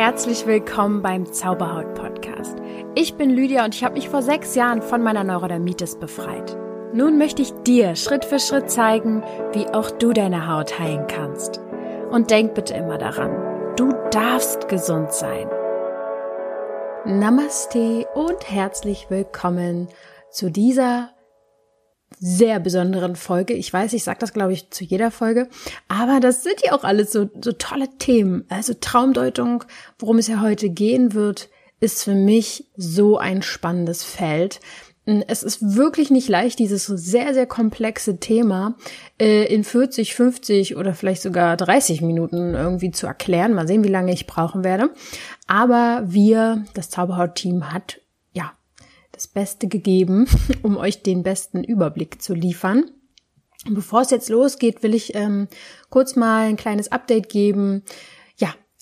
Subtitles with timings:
[0.00, 2.56] herzlich willkommen beim Zauberhaut Podcast.
[2.94, 6.56] Ich bin Lydia und ich habe mich vor sechs Jahren von meiner Neurodermitis befreit.
[6.94, 9.22] Nun möchte ich dir Schritt für Schritt zeigen,
[9.52, 11.60] wie auch du deine Haut heilen kannst.
[12.10, 15.46] Und denk bitte immer daran, du darfst gesund sein.
[17.04, 19.88] Namaste und herzlich willkommen
[20.30, 21.10] zu dieser
[22.18, 23.54] sehr besonderen Folge.
[23.54, 25.48] Ich weiß, ich sage das, glaube ich, zu jeder Folge,
[25.88, 28.44] aber das sind ja auch alles so, so tolle Themen.
[28.48, 29.64] Also Traumdeutung,
[29.98, 31.48] worum es ja heute gehen wird,
[31.80, 34.60] ist für mich so ein spannendes Feld.
[35.26, 38.76] Es ist wirklich nicht leicht, dieses sehr, sehr komplexe Thema
[39.18, 43.54] äh, in 40, 50 oder vielleicht sogar 30 Minuten irgendwie zu erklären.
[43.54, 44.90] Mal sehen, wie lange ich brauchen werde.
[45.46, 47.99] Aber wir, das Zauberhaut-Team hat
[49.20, 50.26] das Beste gegeben,
[50.62, 52.90] um euch den besten Überblick zu liefern.
[53.68, 55.48] Bevor es jetzt losgeht, will ich ähm,
[55.90, 57.82] kurz mal ein kleines Update geben.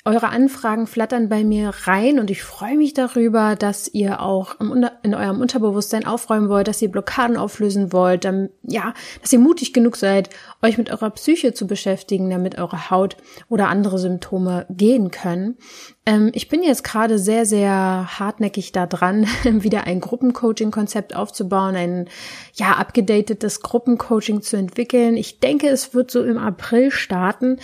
[0.09, 5.15] Eure Anfragen flattern bei mir rein und ich freue mich darüber, dass ihr auch in
[5.15, 9.97] eurem Unterbewusstsein aufräumen wollt, dass ihr Blockaden auflösen wollt, dann, ja, dass ihr mutig genug
[9.97, 10.31] seid,
[10.63, 13.19] euch mit eurer Psyche zu beschäftigen, damit eure Haut
[13.51, 15.59] oder andere Symptome gehen können.
[16.07, 22.09] Ähm, ich bin jetzt gerade sehr, sehr hartnäckig da dran, wieder ein Gruppencoaching-Konzept aufzubauen, ein
[22.55, 25.19] ja abgedatetes Gruppencoaching zu entwickeln.
[25.19, 27.59] Ich denke, es wird so im April starten.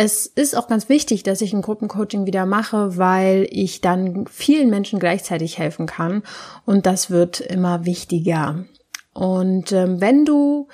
[0.00, 4.70] Es ist auch ganz wichtig, dass ich ein Gruppencoaching wieder mache, weil ich dann vielen
[4.70, 6.22] Menschen gleichzeitig helfen kann.
[6.64, 8.64] Und das wird immer wichtiger.
[9.12, 10.68] Und ähm, wenn du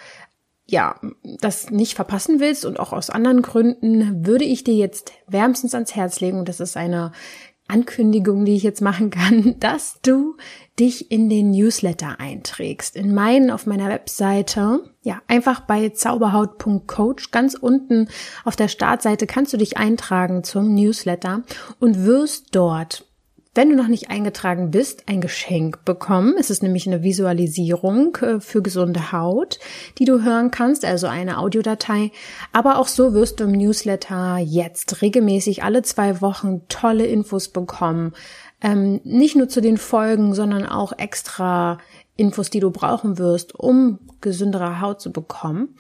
[0.66, 1.00] ja,
[1.40, 5.96] das nicht verpassen willst und auch aus anderen Gründen, würde ich dir jetzt wärmstens ans
[5.96, 7.12] Herz legen, das ist eine
[7.68, 10.36] Ankündigung, die ich jetzt machen kann, dass du
[10.78, 12.96] dich in den Newsletter einträgst.
[12.96, 18.08] In meinen, auf meiner Webseite, ja, einfach bei zauberhaut.coach, ganz unten
[18.44, 21.42] auf der Startseite kannst du dich eintragen zum Newsletter
[21.78, 23.06] und wirst dort
[23.54, 26.34] wenn du noch nicht eingetragen bist, ein Geschenk bekommen.
[26.38, 29.58] Es ist nämlich eine Visualisierung äh, für gesunde Haut,
[29.98, 32.10] die du hören kannst, also eine Audiodatei.
[32.52, 38.12] Aber auch so wirst du im Newsletter jetzt regelmäßig alle zwei Wochen tolle Infos bekommen.
[38.60, 41.78] Ähm, nicht nur zu den Folgen, sondern auch extra
[42.16, 45.76] Infos, die du brauchen wirst, um gesündere Haut zu bekommen.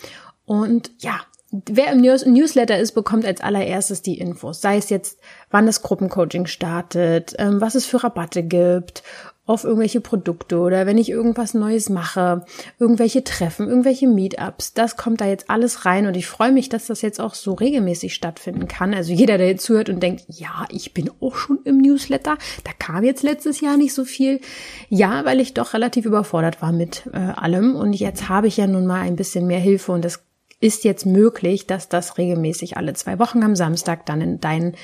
[0.46, 1.20] Und ja,
[1.66, 4.60] wer im News Newsletter ist, bekommt als allererstes die Infos.
[4.60, 5.18] Sei es jetzt,
[5.50, 9.02] wann das Gruppencoaching startet, ähm, was es für Rabatte gibt
[9.46, 12.46] auf irgendwelche Produkte oder wenn ich irgendwas Neues mache,
[12.78, 16.86] irgendwelche Treffen, irgendwelche Meetups, das kommt da jetzt alles rein und ich freue mich, dass
[16.86, 18.94] das jetzt auch so regelmäßig stattfinden kann.
[18.94, 22.70] Also jeder, der jetzt zuhört und denkt, ja, ich bin auch schon im Newsletter, da
[22.78, 24.40] kam jetzt letztes Jahr nicht so viel.
[24.88, 28.66] Ja, weil ich doch relativ überfordert war mit äh, allem und jetzt habe ich ja
[28.66, 30.23] nun mal ein bisschen mehr Hilfe und das
[30.64, 34.74] ist jetzt möglich, dass das regelmäßig alle zwei Wochen am Samstag dann in dein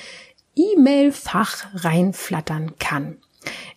[0.54, 3.16] E-Mail-Fach reinflattern kann.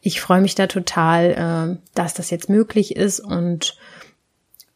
[0.01, 3.77] Ich freue mich da total, äh, dass das jetzt möglich ist und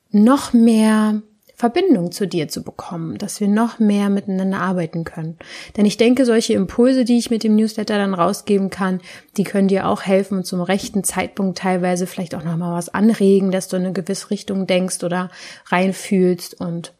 [0.10, 1.22] noch mehr
[1.54, 5.38] Verbindung zu dir zu bekommen, dass wir noch mehr miteinander arbeiten können.
[5.76, 9.02] Denn ich denke, solche Impulse, die ich mit dem Newsletter dann rausgeben kann,
[9.36, 13.52] die können dir auch helfen und zum rechten Zeitpunkt teilweise vielleicht auch nochmal was anregen,
[13.52, 15.30] dass du in eine gewisse Richtung denkst oder
[15.66, 16.94] reinfühlst und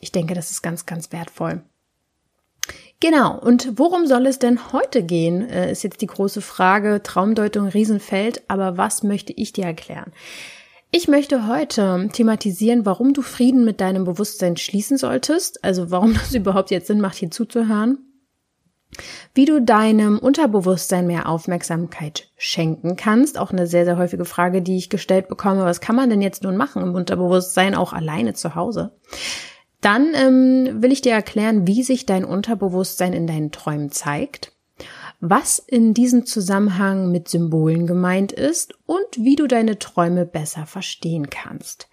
[0.00, 1.62] ich denke, das ist ganz, ganz wertvoll.
[3.00, 7.02] Genau, und worum soll es denn heute gehen, äh, ist jetzt die große Frage.
[7.02, 10.12] Traumdeutung Riesenfeld, aber was möchte ich dir erklären?
[10.92, 16.34] Ich möchte heute thematisieren, warum du Frieden mit deinem Bewusstsein schließen solltest, also warum das
[16.34, 17.98] überhaupt jetzt Sinn macht, hier zuzuhören,
[19.34, 24.76] wie du deinem Unterbewusstsein mehr Aufmerksamkeit schenken kannst, auch eine sehr, sehr häufige Frage, die
[24.76, 28.56] ich gestellt bekomme, was kann man denn jetzt nun machen im Unterbewusstsein, auch alleine zu
[28.56, 28.92] Hause?
[29.80, 34.52] Dann ähm, will ich dir erklären, wie sich dein Unterbewusstsein in deinen Träumen zeigt,
[35.20, 41.30] was in diesem Zusammenhang mit Symbolen gemeint ist und wie du deine Träume besser verstehen
[41.30, 41.88] kannst.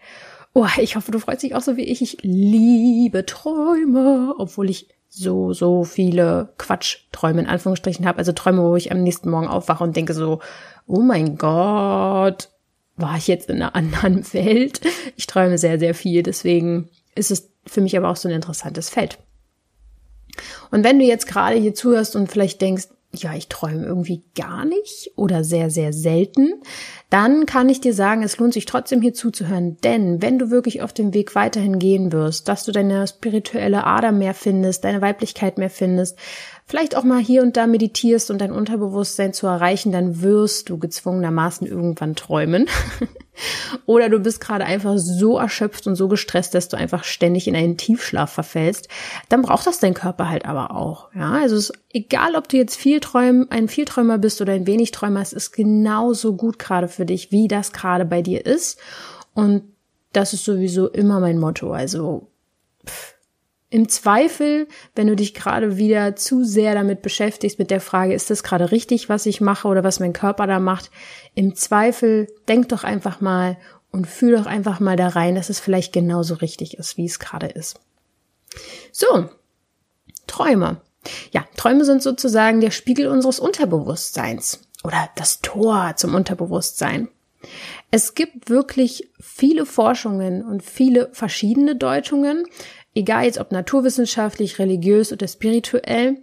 [0.53, 2.01] Oh, ich hoffe, du freust dich auch so wie ich.
[2.01, 8.19] Ich liebe Träume, obwohl ich so, so viele Quatschträume in Anführungsstrichen habe.
[8.19, 10.39] Also Träume, wo ich am nächsten Morgen aufwache und denke so,
[10.85, 12.49] oh mein Gott,
[12.95, 14.81] war ich jetzt in einer anderen Welt?
[15.15, 16.23] Ich träume sehr, sehr viel.
[16.23, 19.17] Deswegen ist es für mich aber auch so ein interessantes Feld.
[20.71, 24.65] Und wenn du jetzt gerade hier zuhörst und vielleicht denkst, ja, ich träume irgendwie gar
[24.65, 26.61] nicht oder sehr, sehr selten,
[27.09, 29.77] dann kann ich dir sagen, es lohnt sich trotzdem hier zuzuhören.
[29.77, 34.11] Denn wenn du wirklich auf dem Weg weiterhin gehen wirst, dass du deine spirituelle Ader
[34.11, 36.17] mehr findest, deine Weiblichkeit mehr findest,
[36.65, 40.77] vielleicht auch mal hier und da meditierst und dein Unterbewusstsein zu erreichen, dann wirst du
[40.77, 42.67] gezwungenermaßen irgendwann träumen.
[43.85, 47.55] Oder du bist gerade einfach so erschöpft und so gestresst, dass du einfach ständig in
[47.55, 48.87] einen Tiefschlaf verfällst.
[49.29, 51.09] Dann braucht das dein Körper halt aber auch.
[51.13, 54.67] Ja, also es ist egal, ob du jetzt viel träumen, ein Vielträumer bist oder ein
[54.67, 58.79] wenig Träumer, es ist genauso gut gerade für dich, wie das gerade bei dir ist.
[59.33, 59.63] Und
[60.13, 61.71] das ist sowieso immer mein Motto.
[61.71, 62.27] Also,
[62.85, 63.16] pff
[63.69, 68.29] im Zweifel, wenn du dich gerade wieder zu sehr damit beschäftigst, mit der Frage, ist
[68.29, 70.89] das gerade richtig, was ich mache oder was mein Körper da macht,
[71.35, 73.57] im Zweifel denk doch einfach mal
[73.91, 77.19] und fühl doch einfach mal da rein, dass es vielleicht genauso richtig ist, wie es
[77.19, 77.79] gerade ist.
[78.91, 79.29] So,
[80.27, 80.81] Träume.
[81.31, 87.09] Ja, Träume sind sozusagen der Spiegel unseres Unterbewusstseins oder das Tor zum Unterbewusstsein.
[87.91, 92.45] Es gibt wirklich viele Forschungen und viele verschiedene Deutungen
[92.97, 96.17] egal jetzt ob naturwissenschaftlich, religiös oder spirituell.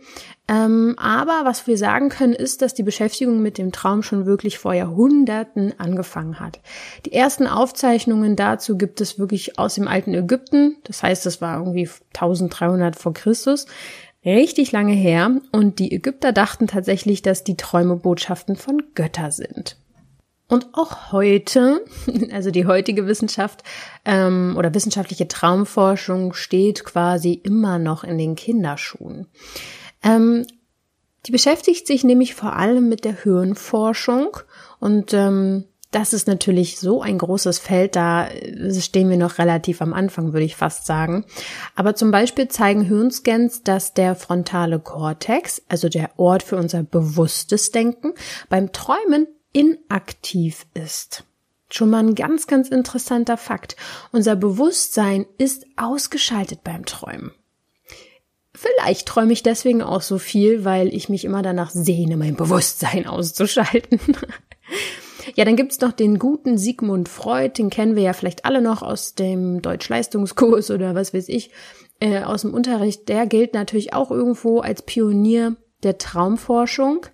[0.47, 4.59] Ähm, aber was wir sagen können, ist, dass die Beschäftigung mit dem Traum schon wirklich
[4.59, 6.61] vor Jahrhunderten angefangen hat.
[7.07, 10.77] Die ersten Aufzeichnungen dazu gibt es wirklich aus dem alten Ägypten.
[10.85, 13.67] Das heißt, das war irgendwie 1300 vor Christus.
[14.25, 15.41] Richtig lange her.
[15.53, 19.77] Und die Ägypter dachten tatsächlich, dass die Träume Botschaften von Götter sind.
[20.49, 21.85] Und auch heute,
[22.33, 23.63] also die heutige Wissenschaft
[24.05, 29.27] ähm, oder wissenschaftliche Traumforschung steht quasi immer noch in den Kinderschuhen.
[30.03, 30.47] Ähm,
[31.27, 34.37] die beschäftigt sich nämlich vor allem mit der Hirnforschung
[34.79, 35.65] und ähm,
[35.95, 38.29] das ist natürlich so ein großes Feld, da
[38.81, 41.25] stehen wir noch relativ am Anfang, würde ich fast sagen.
[41.77, 47.71] Aber zum Beispiel zeigen Hirnscans, dass der frontale Kortex, also der Ort für unser bewusstes
[47.71, 48.13] Denken,
[48.49, 51.25] beim Träumen inaktiv ist.
[51.71, 53.77] Schon mal ein ganz, ganz interessanter Fakt.
[54.13, 57.33] Unser Bewusstsein ist ausgeschaltet beim Träumen.
[58.53, 63.07] Vielleicht träume ich deswegen auch so viel, weil ich mich immer danach sehne, mein Bewusstsein
[63.09, 63.99] auszuschalten.
[65.35, 68.83] ja, dann gibt's noch den guten Sigmund Freud, den kennen wir ja vielleicht alle noch
[68.83, 71.51] aus dem Deutschleistungskurs oder was weiß ich,
[71.99, 73.09] äh, aus dem Unterricht.
[73.09, 77.07] Der gilt natürlich auch irgendwo als Pionier der Traumforschung.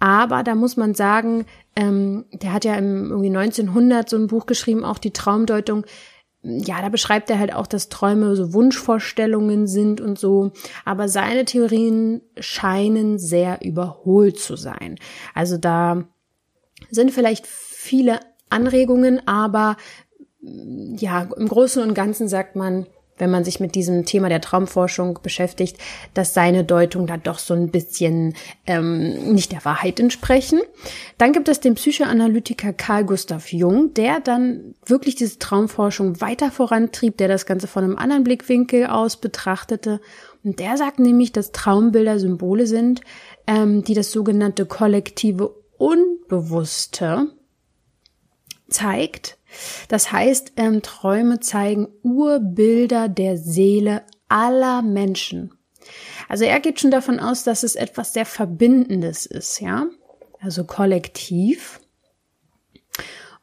[0.00, 4.46] Aber da muss man sagen, ähm, der hat ja im irgendwie 1900 so ein Buch
[4.46, 5.84] geschrieben, auch die Traumdeutung.
[6.42, 10.52] Ja, da beschreibt er halt auch, dass Träume so Wunschvorstellungen sind und so.
[10.84, 14.98] Aber seine Theorien scheinen sehr überholt zu sein.
[15.34, 16.04] Also da
[16.90, 19.76] sind vielleicht viele Anregungen, aber
[20.42, 22.86] ja, im Großen und Ganzen sagt man,
[23.18, 25.78] wenn man sich mit diesem Thema der Traumforschung beschäftigt,
[26.14, 28.34] dass seine Deutung da doch so ein bisschen
[28.66, 30.60] ähm, nicht der Wahrheit entsprechen.
[31.18, 37.16] Dann gibt es den Psychoanalytiker Carl Gustav Jung, der dann wirklich diese Traumforschung weiter vorantrieb,
[37.18, 40.00] der das Ganze von einem anderen Blickwinkel aus betrachtete.
[40.42, 43.00] Und der sagt nämlich, dass Traumbilder Symbole sind,
[43.46, 47.28] ähm, die das sogenannte kollektive Unbewusste
[48.68, 49.38] zeigt
[49.88, 55.52] das heißt, ähm, Träume zeigen Urbilder der Seele aller Menschen.
[56.28, 59.86] Also er geht schon davon aus, dass es etwas sehr Verbindendes ist, ja,
[60.40, 61.80] also kollektiv.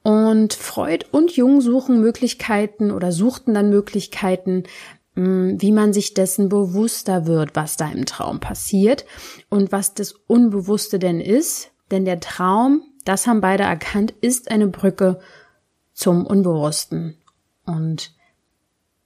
[0.04, 4.64] Und Freud und Jung suchen Möglichkeiten oder suchten dann Möglichkeiten,
[5.16, 9.06] hm, wie man sich dessen bewusster wird, was da im Traum passiert
[9.50, 11.72] und was das Unbewusste denn ist.
[11.92, 15.20] Denn der Traum, das haben beide erkannt, ist eine Brücke
[15.94, 17.18] zum Unbewussten.
[17.66, 18.14] Und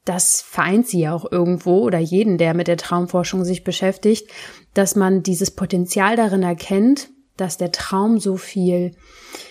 [0.05, 4.29] das vereint sie ja auch irgendwo oder jeden, der mit der Traumforschung sich beschäftigt,
[4.73, 8.91] dass man dieses Potenzial darin erkennt, dass der Traum so viel,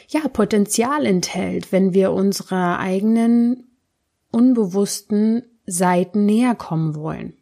[0.09, 3.67] ja, Potenzial enthält, wenn wir unserer eigenen
[4.31, 7.35] unbewussten Seiten näher kommen wollen.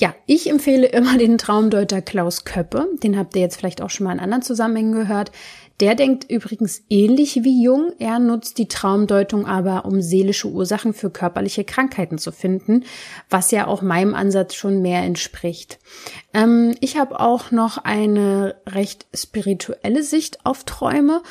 [0.00, 2.86] Ja, ich empfehle immer den Traumdeuter Klaus Köppe.
[3.02, 5.32] Den habt ihr jetzt vielleicht auch schon mal in anderen Zusammenhängen gehört.
[5.80, 7.92] Der denkt übrigens ähnlich wie Jung.
[7.98, 12.84] Er nutzt die Traumdeutung aber, um seelische Ursachen für körperliche Krankheiten zu finden,
[13.30, 15.78] was ja auch meinem Ansatz schon mehr entspricht.
[16.34, 21.22] Ähm, ich habe auch noch eine recht spirituelle Sicht auf Träume.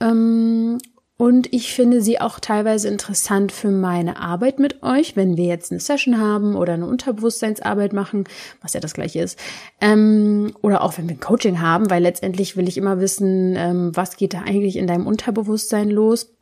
[0.00, 0.78] Ähm,
[1.18, 5.72] und ich finde sie auch teilweise interessant für meine Arbeit mit euch, wenn wir jetzt
[5.72, 8.24] eine Session haben oder eine Unterbewusstseinsarbeit machen,
[8.60, 9.38] was ja das gleiche ist.
[9.80, 13.92] Ähm, oder auch wenn wir ein Coaching haben, weil letztendlich will ich immer wissen, ähm,
[13.94, 16.34] was geht da eigentlich in deinem Unterbewusstsein los.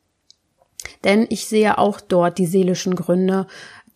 [1.04, 3.46] Denn ich sehe auch dort die seelischen Gründe,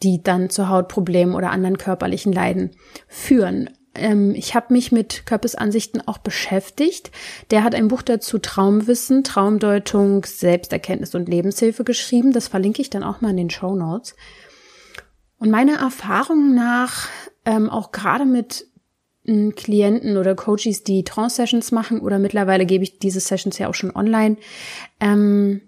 [0.04, 2.70] die dann zu Hautproblemen oder anderen körperlichen Leiden
[3.08, 7.10] führen ähm, ich habe mich mit Körpes Ansichten auch beschäftigt.
[7.50, 12.32] Der hat ein Buch dazu Traumwissen, Traumdeutung, Selbsterkenntnis und Lebenshilfe geschrieben.
[12.32, 14.14] Das verlinke ich dann auch mal in den Show Notes.
[15.38, 17.08] Und meiner Erfahrung nach,
[17.44, 18.66] ähm, auch gerade mit
[19.24, 23.94] Klienten oder Coaches, die Trance-Sessions machen oder mittlerweile gebe ich diese Sessions ja auch schon
[23.94, 24.38] online.
[25.00, 25.60] Ähm,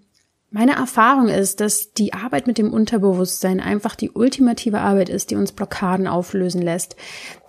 [0.53, 5.35] meine Erfahrung ist, dass die Arbeit mit dem Unterbewusstsein einfach die ultimative Arbeit ist, die
[5.37, 6.97] uns Blockaden auflösen lässt.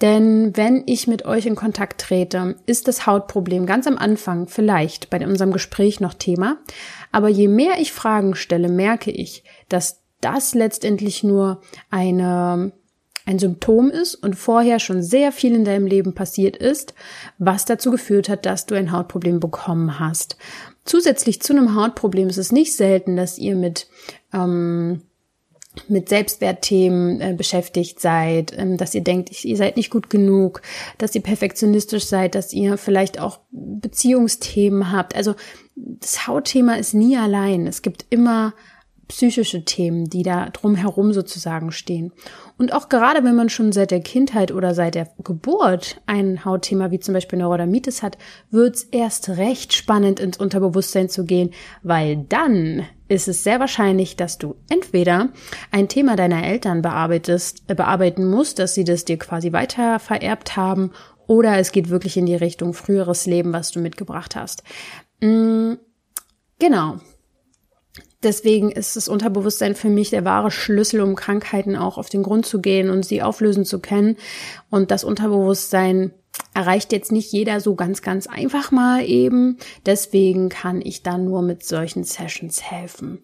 [0.00, 5.11] Denn wenn ich mit euch in Kontakt trete, ist das Hautproblem ganz am Anfang vielleicht
[5.11, 6.59] bei unserem Gespräch noch Thema.
[7.11, 12.73] Aber je mehr ich Fragen stelle, merke ich, dass das letztendlich nur eine
[13.25, 16.94] ein Symptom ist und vorher schon sehr viel in deinem Leben passiert ist,
[17.38, 20.37] was dazu geführt hat, dass du ein Hautproblem bekommen hast.
[20.85, 23.89] Zusätzlich zu einem Hautproblem ist es nicht selten, dass ihr mit
[24.33, 25.03] ähm,
[25.89, 30.61] mit Selbstwertthemen äh, beschäftigt seid, ähm, dass ihr denkt, ihr seid nicht gut genug,
[30.99, 35.17] dass ihr perfektionistisch seid, dass ihr vielleicht auch Beziehungsthemen habt.
[35.17, 35.35] Also
[35.75, 37.67] das Hautthema ist nie allein.
[37.67, 38.53] Es gibt immer
[39.09, 42.12] psychische Themen, die da drumherum sozusagen stehen.
[42.62, 46.92] Und auch gerade wenn man schon seit der Kindheit oder seit der Geburt ein Hautthema
[46.92, 48.19] wie zum Beispiel Neurodermitis hat,
[48.52, 51.50] wird's erst recht spannend ins Unterbewusstsein zu gehen,
[51.83, 55.31] weil dann ist es sehr wahrscheinlich, dass du entweder
[55.73, 60.57] ein Thema deiner Eltern bearbeitest, äh, bearbeiten musst, dass sie das dir quasi weiter vererbt
[60.57, 60.92] haben,
[61.26, 64.62] oder es geht wirklich in die Richtung früheres Leben, was du mitgebracht hast.
[65.21, 65.73] Mm,
[66.61, 67.00] genau.
[68.23, 72.47] Deswegen ist das Unterbewusstsein für mich der wahre Schlüssel, um Krankheiten auch auf den Grund
[72.47, 74.17] zu gehen und sie auflösen zu können.
[74.71, 76.12] Und das Unterbewusstsein
[76.55, 79.59] erreicht jetzt nicht jeder so ganz, ganz einfach mal eben.
[79.87, 83.21] Deswegen kann ich dann nur mit solchen Sessions helfen.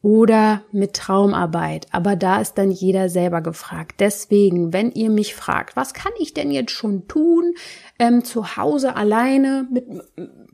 [0.00, 1.88] Oder mit Traumarbeit.
[1.90, 3.96] Aber da ist dann jeder selber gefragt.
[3.98, 7.54] Deswegen, wenn ihr mich fragt, was kann ich denn jetzt schon tun,
[7.98, 9.86] ähm, zu Hause alleine mit,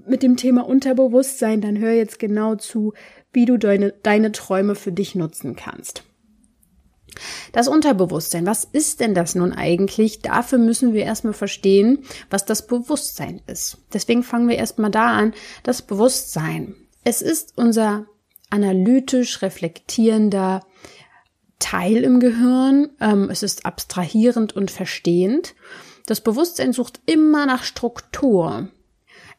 [0.07, 2.95] mit dem Thema Unterbewusstsein, dann hör jetzt genau zu,
[3.35, 6.05] wie du deine, deine Träume für dich nutzen kannst.
[7.53, 10.21] Das Unterbewusstsein, was ist denn das nun eigentlich?
[10.21, 13.79] Dafür müssen wir erstmal verstehen, was das Bewusstsein ist.
[13.93, 15.35] Deswegen fangen wir erstmal da an.
[15.63, 16.75] Das Bewusstsein.
[17.05, 18.07] Es ist unser
[18.51, 20.65] analytisch reflektierender
[21.59, 22.91] Teil im Gehirn.
[23.01, 25.55] Ähm, es ist abstrahierend und verstehend.
[26.07, 28.69] Das Bewusstsein sucht immer nach Struktur.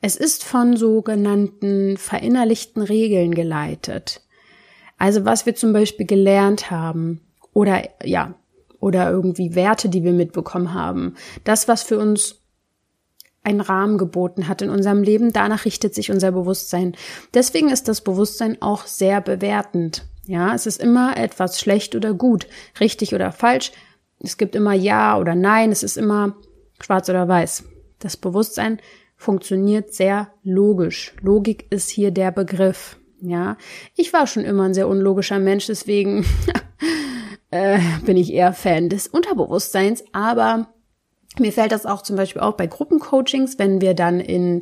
[0.01, 4.21] Es ist von sogenannten verinnerlichten Regeln geleitet.
[4.97, 7.21] Also was wir zum Beispiel gelernt haben
[7.53, 8.35] oder ja,
[8.79, 11.15] oder irgendwie Werte, die wir mitbekommen haben.
[11.43, 12.41] Das, was für uns
[13.43, 16.95] einen Rahmen geboten hat in unserem Leben, danach richtet sich unser Bewusstsein.
[17.33, 20.05] Deswegen ist das Bewusstsein auch sehr bewertend.
[20.25, 22.47] Ja, es ist immer etwas schlecht oder gut,
[22.79, 23.71] richtig oder falsch.
[24.19, 26.35] Es gibt immer Ja oder Nein, es ist immer
[26.81, 27.63] schwarz oder weiß.
[27.99, 28.79] Das Bewusstsein
[29.25, 31.13] funktioniert sehr logisch.
[31.21, 32.97] Logik ist hier der Begriff.
[33.21, 33.57] Ja,
[33.95, 36.25] ich war schon immer ein sehr unlogischer Mensch, deswegen
[37.49, 40.67] äh, bin ich eher Fan des Unterbewusstseins, aber
[41.39, 44.61] mir fällt das auch zum Beispiel auch bei Gruppencoachings, wenn wir dann in,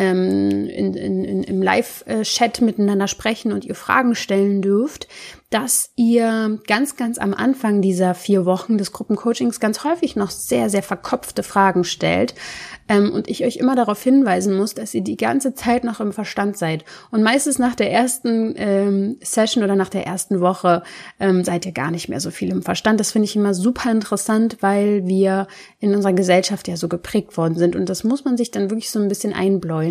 [0.00, 5.08] ähm, in, in, im Live-Chat miteinander sprechen und ihr Fragen stellen dürft,
[5.50, 10.70] dass ihr ganz, ganz am Anfang dieser vier Wochen des Gruppencoachings ganz häufig noch sehr,
[10.70, 12.34] sehr verkopfte Fragen stellt,
[12.90, 16.12] ähm, und ich euch immer darauf hinweisen muss, dass ihr die ganze Zeit noch im
[16.12, 16.84] Verstand seid.
[17.12, 20.82] Und meistens nach der ersten ähm, Session oder nach der ersten Woche
[21.20, 22.98] ähm, seid ihr gar nicht mehr so viel im Verstand.
[22.98, 25.46] Das finde ich immer super interessant, weil wir
[25.78, 27.76] in unserer Gesellschaft ja so geprägt worden sind.
[27.76, 29.89] Und das muss man sich dann wirklich so ein bisschen einbläuen,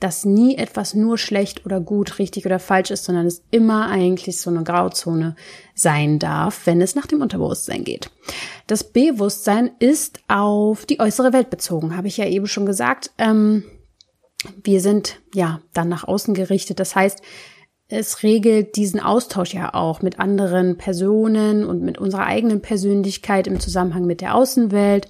[0.00, 4.40] dass nie etwas nur schlecht oder gut, richtig oder falsch ist, sondern es immer eigentlich
[4.40, 5.36] so eine Grauzone
[5.74, 8.10] sein darf, wenn es nach dem Unterbewusstsein geht.
[8.66, 13.10] Das Bewusstsein ist auf die äußere Welt bezogen, habe ich ja eben schon gesagt.
[13.18, 13.64] Ähm,
[14.62, 16.80] wir sind ja dann nach außen gerichtet.
[16.80, 17.20] Das heißt,
[17.88, 23.58] es regelt diesen Austausch ja auch mit anderen Personen und mit unserer eigenen Persönlichkeit im
[23.58, 25.08] Zusammenhang mit der Außenwelt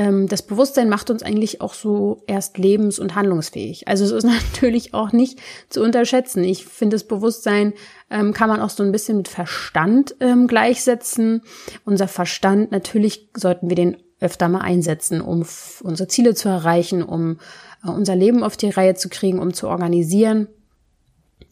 [0.00, 3.86] ähm, das Bewusstsein macht uns eigentlich auch so erst lebens- und handlungsfähig.
[3.86, 5.38] Also es ist natürlich auch nicht
[5.68, 6.42] zu unterschätzen.
[6.42, 7.74] Ich finde, das Bewusstsein
[8.08, 11.42] ähm, kann man auch so ein bisschen mit Verstand ähm, gleichsetzen.
[11.84, 15.44] Unser Verstand, natürlich sollten wir den öfter mal einsetzen, um
[15.82, 17.38] unsere Ziele zu erreichen, um
[17.84, 20.48] äh, unser Leben auf die Reihe zu kriegen, um zu organisieren.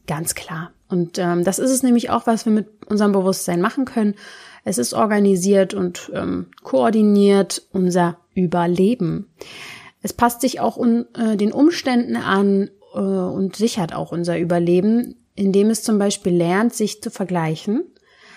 [0.07, 0.73] Ganz klar.
[0.89, 4.15] Und ähm, das ist es nämlich auch, was wir mit unserem Bewusstsein machen können.
[4.65, 9.29] Es ist organisiert und ähm, koordiniert unser Überleben.
[10.03, 15.17] Es passt sich auch un, äh, den Umständen an äh, und sichert auch unser Überleben,
[15.35, 17.85] indem es zum Beispiel lernt, sich zu vergleichen,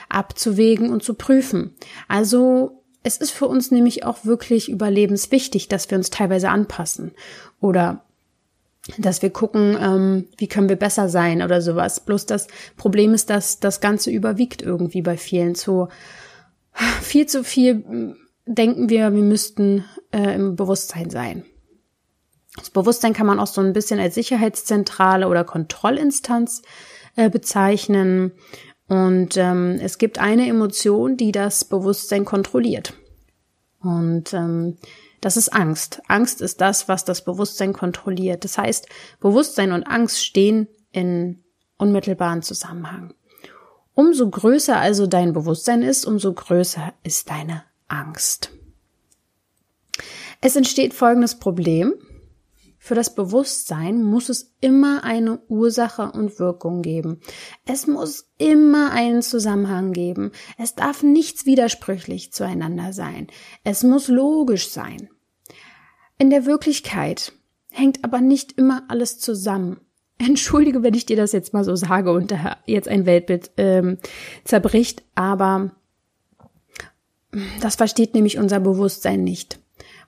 [0.10, 1.76] abzuwägen und zu prüfen.
[2.08, 7.12] Also es ist für uns nämlich auch wirklich überlebenswichtig, dass wir uns teilweise anpassen
[7.60, 8.04] oder
[8.98, 12.00] dass wir gucken, ähm, wie können wir besser sein oder sowas.
[12.00, 15.88] Bloß das Problem ist, dass das Ganze überwiegt irgendwie bei vielen zu
[17.02, 18.16] viel zu viel
[18.46, 21.46] denken wir, wir müssten äh, im Bewusstsein sein.
[22.56, 26.64] Das Bewusstsein kann man auch so ein bisschen als Sicherheitszentrale oder Kontrollinstanz
[27.16, 28.34] äh, bezeichnen.
[28.88, 32.94] Und ähm, es gibt eine Emotion, die das Bewusstsein kontrolliert.
[33.80, 34.78] Und ähm,
[35.22, 36.02] das ist Angst.
[36.08, 38.44] Angst ist das, was das Bewusstsein kontrolliert.
[38.44, 38.88] Das heißt,
[39.20, 41.44] Bewusstsein und Angst stehen in
[41.78, 43.14] unmittelbaren Zusammenhang.
[43.94, 48.52] Umso größer also dein Bewusstsein ist, umso größer ist deine Angst.
[50.42, 51.94] Es entsteht folgendes Problem.
[52.84, 57.20] Für das Bewusstsein muss es immer eine Ursache und Wirkung geben.
[57.64, 60.32] Es muss immer einen Zusammenhang geben.
[60.58, 63.28] Es darf nichts widersprüchlich zueinander sein.
[63.64, 65.10] Es muss logisch sein.
[66.18, 67.34] In der Wirklichkeit
[67.70, 69.80] hängt aber nicht immer alles zusammen.
[70.18, 74.00] Entschuldige, wenn ich dir das jetzt mal so sage und da jetzt ein Weltbild ähm,
[74.44, 75.76] zerbricht, aber
[77.62, 79.60] das versteht nämlich unser Bewusstsein nicht.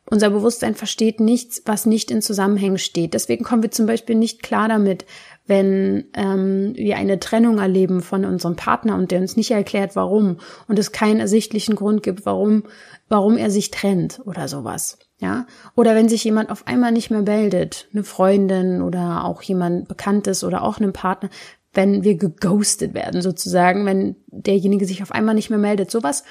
[0.05, 3.13] Unser Bewusstsein versteht nichts, was nicht in Zusammenhängen steht.
[3.13, 5.05] Deswegen kommen wir zum Beispiel nicht klar damit,
[5.47, 10.37] wenn ähm, wir eine Trennung erleben von unserem Partner und der uns nicht erklärt, warum
[10.67, 12.63] und es keinen ersichtlichen Grund gibt, warum,
[13.07, 14.97] warum er sich trennt oder sowas.
[15.19, 19.87] Ja, oder wenn sich jemand auf einmal nicht mehr meldet, eine Freundin oder auch jemand
[19.87, 21.29] Bekanntes oder auch einen Partner,
[21.73, 26.25] wenn wir geghostet werden sozusagen, wenn derjenige sich auf einmal nicht mehr meldet, sowas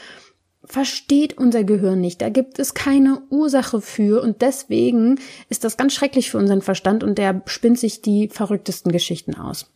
[0.65, 2.23] versteht unser Gehirn nicht.
[2.23, 7.03] Da gibt es keine Ursache für und deswegen ist das ganz schrecklich für unseren Verstand
[7.03, 9.71] und der spinnt sich die verrücktesten Geschichten aus.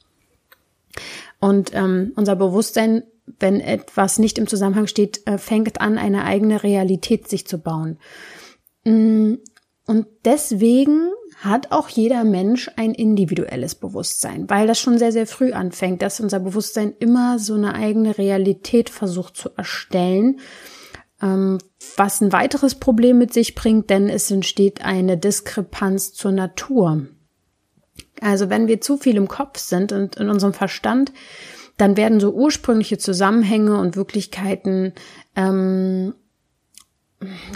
[1.40, 3.02] Und ähm, unser Bewusstsein,
[3.38, 7.98] wenn etwas nicht im Zusammenhang steht, äh, fängt an, eine eigene Realität sich zu bauen.
[8.84, 9.34] Mm,
[9.86, 15.52] und deswegen hat auch jeder Mensch ein individuelles Bewusstsein, weil das schon sehr, sehr früh
[15.52, 20.40] anfängt, dass unser Bewusstsein immer so eine eigene Realität versucht zu erstellen
[21.18, 27.06] was ein weiteres Problem mit sich bringt, denn es entsteht eine Diskrepanz zur Natur.
[28.20, 31.12] Also wenn wir zu viel im Kopf sind und in unserem Verstand,
[31.76, 34.92] dann werden so ursprüngliche Zusammenhänge und Wirklichkeiten
[35.35, 36.14] ähm,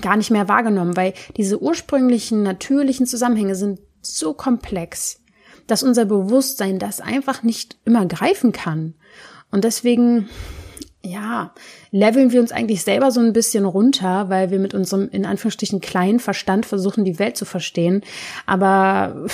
[0.01, 5.21] gar nicht mehr wahrgenommen, weil diese ursprünglichen natürlichen Zusammenhänge sind so komplex,
[5.67, 8.95] dass unser Bewusstsein das einfach nicht immer greifen kann.
[9.51, 10.29] Und deswegen
[11.03, 11.55] ja,
[11.91, 15.81] leveln wir uns eigentlich selber so ein bisschen runter, weil wir mit unserem in Anführungsstrichen
[15.81, 18.03] kleinen Verstand versuchen, die Welt zu verstehen.
[18.45, 19.27] Aber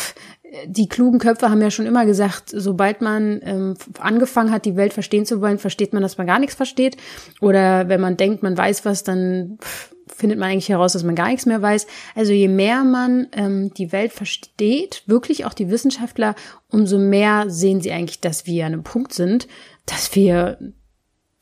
[0.66, 4.92] die klugen Köpfe haben ja schon immer gesagt, sobald man ähm, angefangen hat, die Welt
[4.92, 6.96] verstehen zu wollen, versteht man, dass man gar nichts versteht.
[7.40, 9.58] Oder wenn man denkt, man weiß was, dann
[10.06, 11.86] findet man eigentlich heraus, dass man gar nichts mehr weiß.
[12.14, 16.34] Also je mehr man ähm, die Welt versteht, wirklich auch die Wissenschaftler,
[16.70, 19.48] umso mehr sehen sie eigentlich, dass wir an einem Punkt sind,
[19.84, 20.58] dass wir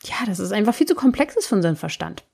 [0.09, 2.25] ja, das ist einfach viel zu komplex ist für unseren Verstand.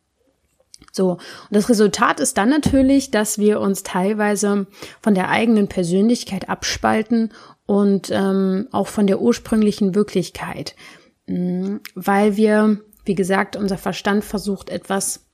[0.93, 4.67] So, und das Resultat ist dann natürlich, dass wir uns teilweise
[5.01, 7.33] von der eigenen Persönlichkeit abspalten
[7.67, 10.75] und ähm, auch von der ursprünglichen Wirklichkeit,
[11.27, 15.30] mhm, weil wir, wie gesagt, unser Verstand versucht etwas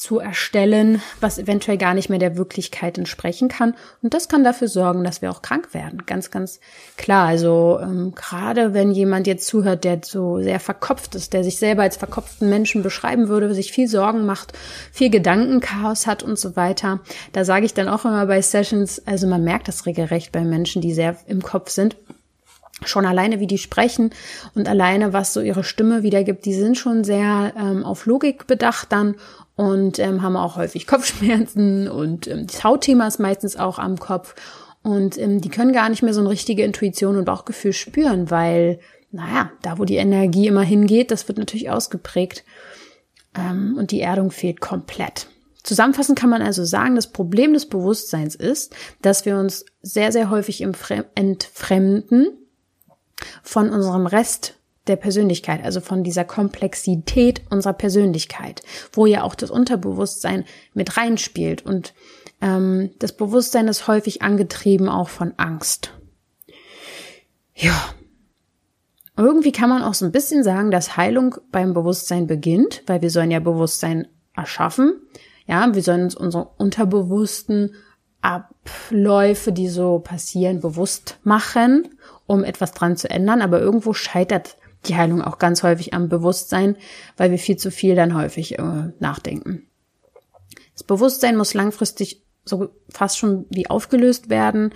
[0.00, 3.74] zu erstellen, was eventuell gar nicht mehr der Wirklichkeit entsprechen kann.
[4.02, 6.06] Und das kann dafür sorgen, dass wir auch krank werden.
[6.06, 6.58] Ganz, ganz
[6.96, 7.28] klar.
[7.28, 11.82] Also ähm, gerade wenn jemand jetzt zuhört, der so sehr verkopft ist, der sich selber
[11.82, 14.54] als verkopften Menschen beschreiben würde, sich viel Sorgen macht,
[14.90, 17.00] viel Gedankenchaos hat und so weiter,
[17.34, 20.80] da sage ich dann auch immer bei Sessions, also man merkt das regelrecht bei Menschen,
[20.80, 21.96] die sehr im Kopf sind
[22.86, 24.10] schon alleine, wie die sprechen
[24.54, 28.90] und alleine, was so ihre Stimme wiedergibt, die sind schon sehr ähm, auf Logik bedacht
[28.92, 29.16] dann
[29.60, 34.34] und ähm, haben auch häufig Kopfschmerzen und ähm, das Hautthema ist meistens auch am Kopf
[34.82, 38.80] und ähm, die können gar nicht mehr so eine richtige Intuition und Bauchgefühl spüren, weil,
[39.12, 42.42] naja, da wo die Energie immer hingeht, das wird natürlich ausgeprägt
[43.36, 45.26] ähm, und die Erdung fehlt komplett.
[45.62, 50.30] Zusammenfassend kann man also sagen, das Problem des Bewusstseins ist, dass wir uns sehr, sehr
[50.30, 52.28] häufig entfremden
[53.42, 54.54] von unserem Rest
[54.90, 61.64] der Persönlichkeit, also von dieser Komplexität unserer Persönlichkeit, wo ja auch das Unterbewusstsein mit reinspielt.
[61.64, 61.94] Und
[62.42, 65.92] ähm, das Bewusstsein ist häufig angetrieben auch von Angst.
[67.54, 67.94] Ja.
[69.16, 73.10] Irgendwie kann man auch so ein bisschen sagen, dass Heilung beim Bewusstsein beginnt, weil wir
[73.10, 74.94] sollen ja Bewusstsein erschaffen.
[75.46, 77.74] Ja, wir sollen uns unsere unterbewussten
[78.22, 81.88] Abläufe, die so passieren, bewusst machen,
[82.26, 83.42] um etwas dran zu ändern.
[83.42, 86.76] Aber irgendwo scheitert die Heilung auch ganz häufig am Bewusstsein,
[87.16, 89.66] weil wir viel zu viel dann häufig äh, nachdenken.
[90.74, 94.72] Das Bewusstsein muss langfristig so fast schon wie aufgelöst werden.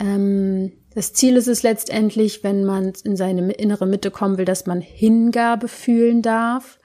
[0.00, 4.66] Ähm, das Ziel ist es letztendlich, wenn man in seine innere Mitte kommen will, dass
[4.66, 6.78] man Hingabe fühlen darf,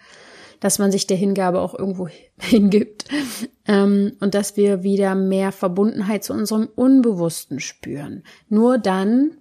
[0.60, 3.06] dass man sich der Hingabe auch irgendwo hingibt
[3.68, 8.24] ähm, und dass wir wieder mehr Verbundenheit zu unserem Unbewussten spüren.
[8.50, 9.37] Nur dann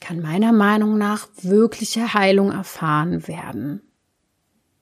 [0.00, 3.82] kann meiner Meinung nach wirkliche Heilung erfahren werden.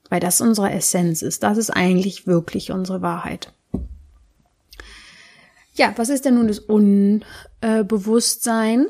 [0.09, 1.43] Weil das unsere Essenz ist.
[1.43, 3.53] Das ist eigentlich wirklich unsere Wahrheit.
[5.73, 8.87] Ja, was ist denn nun das Unbewusstsein?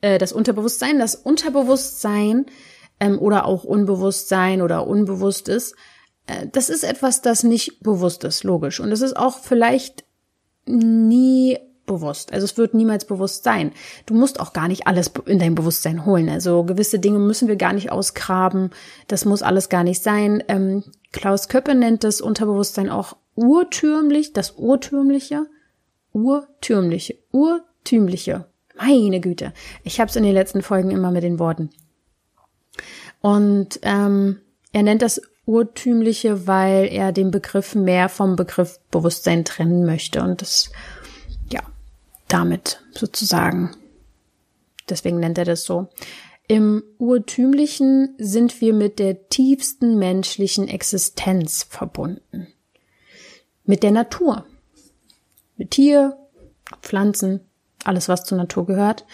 [0.00, 0.98] Äh, das Unterbewusstsein.
[0.98, 2.46] Das Unterbewusstsein
[2.98, 5.74] ähm, oder auch Unbewusstsein oder Unbewusstes,
[6.26, 8.80] äh, das ist etwas, das nicht bewusst ist, logisch.
[8.80, 10.04] Und es ist auch vielleicht
[10.66, 11.58] nie
[11.90, 12.32] bewusst.
[12.32, 13.72] Also es wird niemals bewusst sein.
[14.06, 16.28] Du musst auch gar nicht alles in dein Bewusstsein holen.
[16.28, 18.70] Also gewisse Dinge müssen wir gar nicht ausgraben.
[19.08, 20.42] Das muss alles gar nicht sein.
[20.46, 25.46] Ähm, Klaus Köppe nennt das Unterbewusstsein auch urtürmlich, das Urtürmliche.
[26.12, 28.46] Urtürmliche, urtümliche.
[28.76, 29.52] Meine Güte.
[29.82, 31.70] Ich habe es in den letzten Folgen immer mit den Worten.
[33.20, 34.40] Und ähm,
[34.72, 40.22] er nennt das Urtümliche, weil er den Begriff mehr vom Begriff Bewusstsein trennen möchte.
[40.22, 40.70] Und das,
[42.32, 43.76] damit sozusagen.
[44.88, 45.88] Deswegen nennt er das so.
[46.48, 52.48] Im Urtümlichen sind wir mit der tiefsten menschlichen Existenz verbunden.
[53.64, 54.44] Mit der Natur
[55.60, 56.16] mit Tier,
[56.80, 57.40] Pflanzen,
[57.84, 59.04] alles was zur Natur gehört.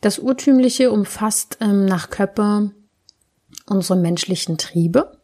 [0.00, 2.72] Das Urtümliche umfasst ähm, nach Köppe
[3.66, 5.16] unsere menschlichen Triebe,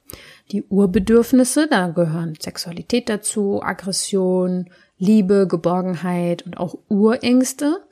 [0.53, 4.71] die Urbedürfnisse, da gehören Sexualität dazu, Aggression,
[5.03, 7.83] Liebe, Geborgenheit und auch Urängste.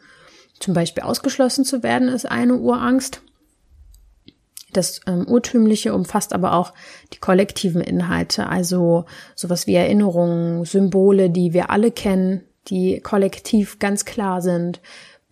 [0.61, 3.20] Zum Beispiel ausgeschlossen zu werden ist eine Urangst.
[4.73, 6.73] Das ähm, Urtümliche umfasst aber auch
[7.12, 14.05] die kollektiven Inhalte, also sowas wie Erinnerungen, Symbole, die wir alle kennen, die kollektiv ganz
[14.05, 14.81] klar sind,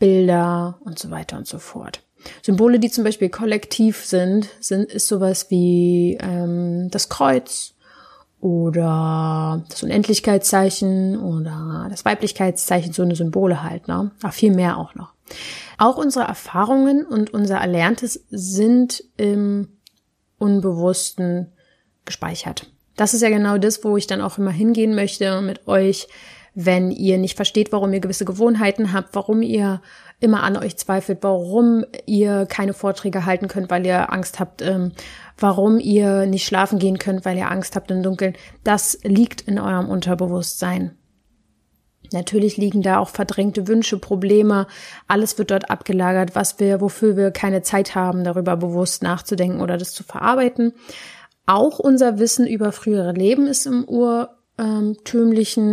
[0.01, 2.03] Bilder und so weiter und so fort.
[2.43, 7.75] Symbole, die zum Beispiel kollektiv sind, sind ist sowas wie ähm, das Kreuz
[8.41, 14.13] oder das Unendlichkeitszeichen oder das Weiblichkeitszeichen, so eine Symbole halt, ne?
[14.23, 15.13] Aber viel mehr auch noch.
[15.77, 19.69] Auch unsere Erfahrungen und unser Erlerntes sind im
[20.39, 21.53] Unbewussten
[22.05, 22.71] gespeichert.
[22.97, 26.09] Das ist ja genau das, wo ich dann auch immer hingehen möchte mit euch,
[26.55, 29.81] wenn ihr nicht versteht, warum ihr gewisse Gewohnheiten habt, warum ihr
[30.19, 34.93] immer an euch zweifelt, warum ihr keine Vorträge halten könnt, weil ihr Angst habt, ähm,
[35.39, 38.35] warum ihr nicht schlafen gehen könnt, weil ihr Angst habt im Dunkeln.
[38.65, 40.97] Das liegt in eurem Unterbewusstsein.
[42.13, 44.67] Natürlich liegen da auch verdrängte Wünsche, Probleme.
[45.07, 49.77] Alles wird dort abgelagert, was wir, wofür wir keine Zeit haben, darüber bewusst nachzudenken oder
[49.77, 50.73] das zu verarbeiten.
[51.47, 54.97] Auch unser Wissen über frühere Leben ist im Ur ähm,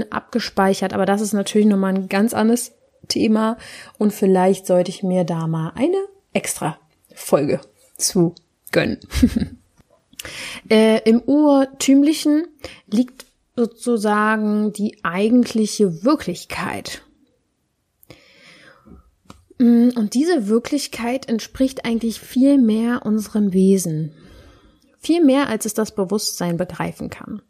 [0.09, 0.93] abgespeichert.
[0.93, 2.73] Aber das ist natürlich nochmal ein ganz anderes
[3.07, 3.57] Thema.
[3.97, 5.97] Und vielleicht sollte ich mir da mal eine
[6.33, 6.77] extra
[7.13, 7.61] Folge
[7.97, 8.35] zu
[8.75, 8.99] gönnen.
[10.69, 12.45] äh, Im Urtümlichen
[12.87, 17.01] liegt sozusagen die eigentliche Wirklichkeit.
[19.57, 24.11] Mm, und diese Wirklichkeit entspricht eigentlich viel mehr unserem Wesen.
[24.99, 27.41] Viel mehr, als es das Bewusstsein begreifen kann.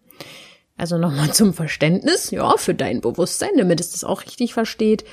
[0.77, 5.05] Also nochmal zum Verständnis, ja, für dein Bewusstsein, damit es das auch richtig versteht.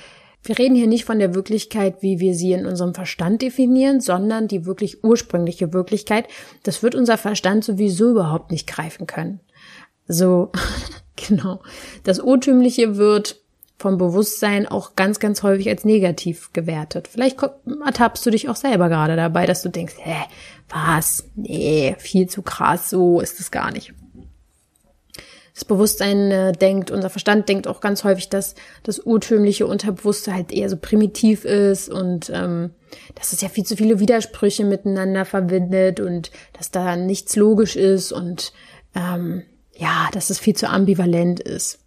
[0.44, 4.48] Wir reden hier nicht von der Wirklichkeit, wie wir sie in unserem Verstand definieren, sondern
[4.48, 6.26] die wirklich ursprüngliche Wirklichkeit.
[6.64, 9.40] Das wird unser Verstand sowieso überhaupt nicht greifen können.
[10.08, 10.50] So,
[11.16, 11.60] genau.
[12.02, 13.40] Das Urtümliche wird
[13.78, 17.08] vom Bewusstsein auch ganz, ganz häufig als negativ gewertet.
[17.08, 17.38] Vielleicht
[17.84, 20.16] ertappst du dich auch selber gerade dabei, dass du denkst, hä,
[20.68, 21.24] was?
[21.34, 23.92] Nee, viel zu krass, so ist es gar nicht
[25.54, 30.50] das Bewusstsein äh, denkt, unser Verstand denkt auch ganz häufig, dass das urtümliche Unterbewusste halt
[30.50, 32.70] eher so primitiv ist und ähm,
[33.14, 38.12] dass es ja viel zu viele Widersprüche miteinander verbindet und dass da nichts logisch ist
[38.12, 38.52] und
[38.94, 39.42] ähm,
[39.76, 41.80] ja, dass es viel zu ambivalent ist.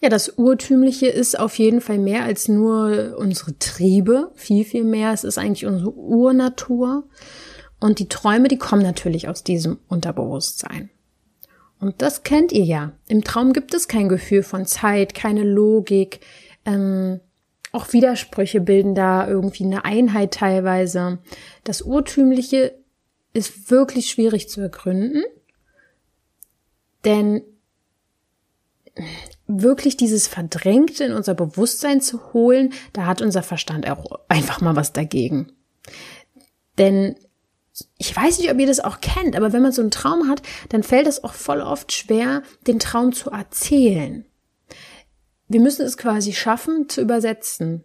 [0.00, 5.12] Ja, das Urtümliche ist auf jeden Fall mehr als nur unsere Triebe, viel, viel mehr.
[5.12, 7.04] Es ist eigentlich unsere Urnatur.
[7.80, 10.88] Und die Träume, die kommen natürlich aus diesem Unterbewusstsein.
[11.80, 12.92] Und das kennt ihr ja.
[13.08, 16.20] Im Traum gibt es kein Gefühl von Zeit, keine Logik.
[16.66, 17.20] Ähm,
[17.72, 21.18] auch Widersprüche bilden da irgendwie eine Einheit teilweise.
[21.64, 22.74] Das Urtümliche
[23.32, 25.22] ist wirklich schwierig zu ergründen,
[27.04, 27.42] denn
[29.46, 34.76] wirklich dieses Verdrängte in unser Bewusstsein zu holen, da hat unser Verstand auch einfach mal
[34.76, 35.52] was dagegen.
[36.78, 37.16] Denn
[37.98, 40.42] ich weiß nicht, ob ihr das auch kennt, aber wenn man so einen Traum hat,
[40.68, 44.24] dann fällt es auch voll oft schwer, den Traum zu erzählen.
[45.48, 47.84] Wir müssen es quasi schaffen, zu übersetzen.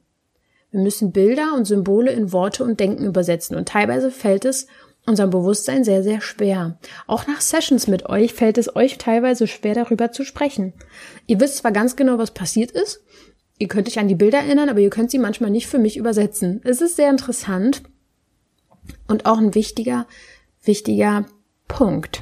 [0.72, 3.56] Wir müssen Bilder und Symbole in Worte und Denken übersetzen.
[3.56, 4.68] Und teilweise fällt es
[5.06, 6.78] unserem Bewusstsein sehr, sehr schwer.
[7.08, 10.74] Auch nach Sessions mit euch fällt es euch teilweise schwer, darüber zu sprechen.
[11.28, 13.04] Ihr wisst zwar ganz genau, was passiert ist,
[13.58, 15.98] ihr könnt euch an die Bilder erinnern, aber ihr könnt sie manchmal nicht für mich
[15.98, 16.62] übersetzen.
[16.64, 17.84] Es ist sehr interessant
[19.08, 20.08] und auch ein wichtiger,
[20.64, 21.26] wichtiger
[21.68, 22.22] Punkt.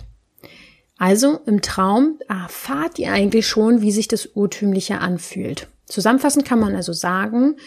[0.98, 5.68] Also im Traum erfahrt ihr eigentlich schon, wie sich das Urtümliche anfühlt.
[5.86, 7.58] Zusammenfassend kann man also sagen,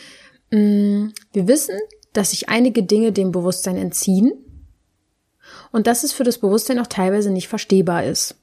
[0.50, 1.78] mm, wir wissen,
[2.12, 4.32] dass sich einige Dinge dem Bewusstsein entziehen
[5.70, 8.36] und dass es für das Bewusstsein auch teilweise nicht verstehbar ist.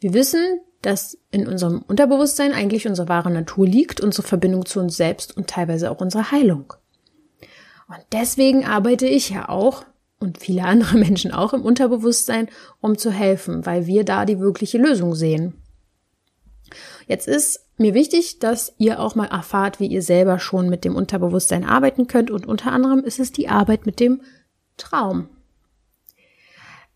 [0.00, 4.96] Wir wissen, dass in unserem Unterbewusstsein eigentlich unsere wahre Natur liegt, unsere Verbindung zu uns
[4.96, 6.72] selbst und teilweise auch unsere Heilung.
[7.88, 9.84] Und deswegen arbeite ich ja auch
[10.20, 12.48] und viele andere Menschen auch im Unterbewusstsein,
[12.80, 15.54] um zu helfen, weil wir da die wirkliche Lösung sehen.
[17.06, 20.96] Jetzt ist mir wichtig, dass ihr auch mal erfahrt, wie ihr selber schon mit dem
[20.96, 24.20] Unterbewusstsein arbeiten könnt und unter anderem ist es die Arbeit mit dem
[24.76, 25.28] Traum.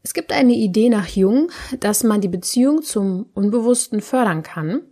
[0.02, 4.82] Es gibt eine Idee nach Jung, dass man die Beziehung zum Unbewussten fördern kann.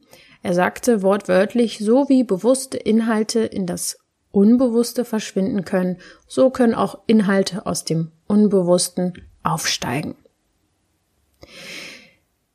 [0.43, 3.99] Er sagte wortwörtlich, so wie bewusste Inhalte in das
[4.33, 10.15] Unbewusste verschwinden können, so können auch Inhalte aus dem Unbewussten aufsteigen.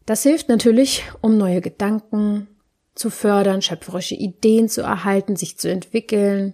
[0.06, 2.48] Das hilft natürlich, um neue Gedanken
[2.94, 6.54] zu fördern, schöpferische Ideen zu erhalten, sich zu entwickeln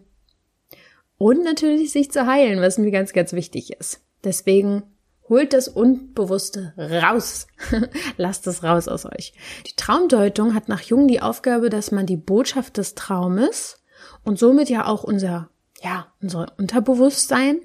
[1.17, 4.01] und natürlich sich zu heilen, was mir ganz, ganz wichtig ist.
[4.23, 4.83] Deswegen
[5.31, 7.47] Holt das Unbewusste raus.
[8.17, 9.31] Lasst es raus aus euch.
[9.65, 13.80] Die Traumdeutung hat nach Jung die Aufgabe, dass man die Botschaft des Traumes
[14.23, 15.49] und somit ja auch unser,
[15.81, 17.61] ja, unser Unterbewusstsein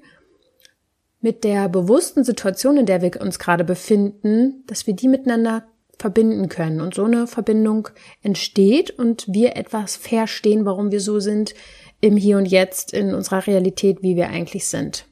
[1.21, 5.65] mit der bewussten Situation, in der wir uns gerade befinden, dass wir die miteinander
[5.99, 7.89] verbinden können und so eine Verbindung
[8.23, 11.55] entsteht und wir etwas verstehen, warum wir so sind
[12.01, 15.07] im Hier und Jetzt in unserer Realität, wie wir eigentlich sind.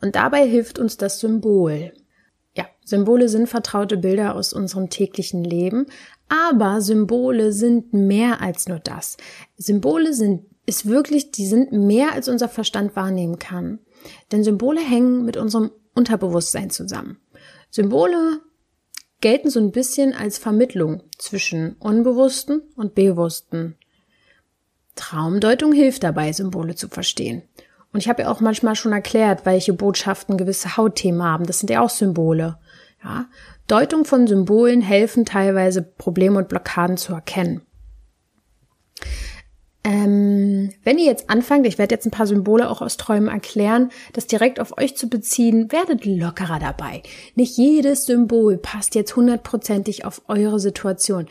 [0.00, 1.92] Und dabei hilft uns das Symbol.
[2.88, 5.84] Symbole sind vertraute Bilder aus unserem täglichen Leben,
[6.30, 9.18] aber Symbole sind mehr als nur das.
[9.58, 13.78] Symbole sind, ist wirklich, die sind mehr als unser Verstand wahrnehmen kann.
[14.32, 17.18] Denn Symbole hängen mit unserem Unterbewusstsein zusammen.
[17.68, 18.40] Symbole
[19.20, 23.76] gelten so ein bisschen als Vermittlung zwischen Unbewussten und Bewussten.
[24.94, 27.42] Traumdeutung hilft dabei, Symbole zu verstehen.
[27.92, 31.44] Und ich habe ja auch manchmal schon erklärt, welche Botschaften gewisse Hautthemen haben.
[31.44, 32.58] Das sind ja auch Symbole.
[33.02, 33.26] Ja?
[33.66, 37.62] Deutung von Symbolen helfen teilweise Probleme und Blockaden zu erkennen.
[39.84, 43.90] Ähm, wenn ihr jetzt anfangt, ich werde jetzt ein paar Symbole auch aus Träumen erklären,
[44.12, 47.02] das direkt auf euch zu beziehen, werdet lockerer dabei.
[47.36, 51.26] Nicht jedes Symbol passt jetzt hundertprozentig auf eure Situation.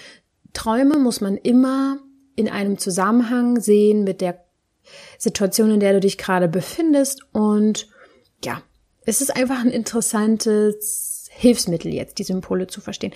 [0.54, 2.00] Träume muss man immer
[2.36, 4.44] in einem Zusammenhang sehen mit der
[5.18, 7.26] Situation, in der du dich gerade befindest.
[7.34, 7.88] Und
[8.44, 8.62] ja,
[9.06, 13.14] es ist einfach ein interessantes Hilfsmittel jetzt, die Symbole zu verstehen.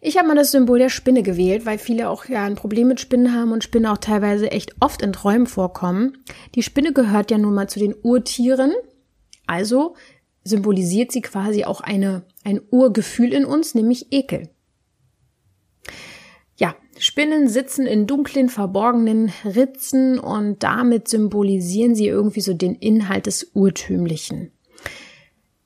[0.00, 3.00] Ich habe mal das Symbol der Spinne gewählt, weil viele auch ja ein Problem mit
[3.00, 6.18] Spinnen haben und Spinnen auch teilweise echt oft in Träumen vorkommen.
[6.54, 8.72] Die Spinne gehört ja nun mal zu den Urtieren.
[9.46, 9.96] Also
[10.44, 14.50] symbolisiert sie quasi auch eine, ein Urgefühl in uns, nämlich Ekel.
[16.98, 23.50] Spinnen sitzen in dunklen, verborgenen Ritzen und damit symbolisieren sie irgendwie so den Inhalt des
[23.52, 24.50] Urtümlichen.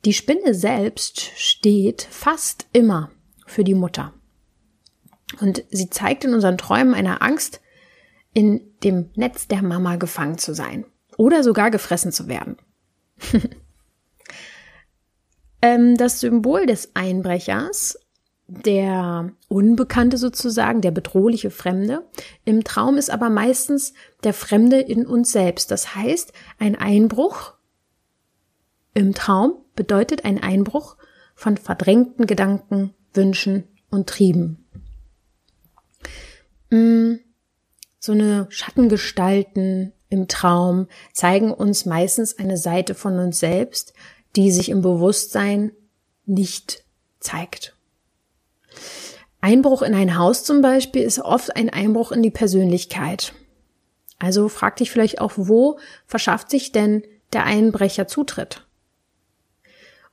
[0.04, 3.10] Die Spinne selbst steht fast immer
[3.46, 4.14] für die Mutter.
[5.40, 7.60] Und sie zeigt in unseren Träumen eine Angst,
[8.32, 10.84] in dem Netz der Mama gefangen zu sein
[11.16, 12.56] oder sogar gefressen zu werden.
[15.62, 17.98] Ähm, das Symbol des Einbrechers
[18.46, 22.04] der Unbekannte sozusagen, der bedrohliche Fremde.
[22.44, 23.92] Im Traum ist aber meistens
[24.24, 25.70] der Fremde in uns selbst.
[25.70, 27.54] Das heißt, ein Einbruch
[28.92, 30.98] im Traum bedeutet ein Einbruch
[31.34, 34.68] von verdrängten Gedanken, Wünschen und Trieben.
[36.68, 37.14] Mm,
[37.98, 43.94] so eine Schattengestalten im Traum zeigen uns meistens eine Seite von uns selbst,
[44.36, 45.72] die sich im Bewusstsein
[46.26, 46.84] nicht
[47.20, 47.74] zeigt.
[49.40, 53.32] Einbruch in ein Haus zum Beispiel ist oft ein Einbruch in die Persönlichkeit.
[54.18, 58.66] Also frag dich vielleicht auch, wo verschafft sich denn der Einbrecher Zutritt?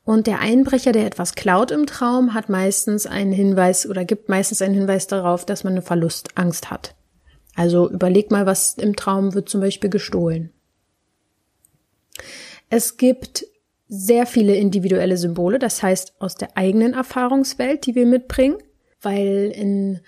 [0.07, 4.61] Und der Einbrecher, der etwas klaut im Traum, hat meistens einen Hinweis oder gibt meistens
[4.61, 6.95] einen Hinweis darauf, dass man eine Verlustangst hat.
[7.55, 10.51] Also überleg mal, was im Traum wird zum Beispiel gestohlen.
[12.69, 13.45] Es gibt
[13.87, 18.57] sehr viele individuelle Symbole, das heißt aus der eigenen Erfahrungswelt, die wir mitbringen
[19.01, 19.99] weil in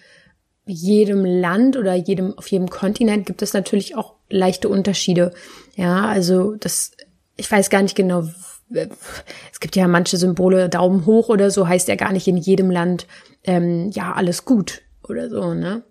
[0.65, 5.33] jedem Land oder jedem, auf jedem Kontinent gibt es natürlich auch leichte Unterschiede.
[5.75, 6.91] Ja, also das,
[7.37, 8.27] ich weiß gar nicht genau,
[8.71, 12.69] es gibt ja manche Symbole, Daumen hoch oder so, heißt ja gar nicht in jedem
[12.69, 13.07] Land,
[13.43, 15.83] ähm, ja, alles gut oder so, ne?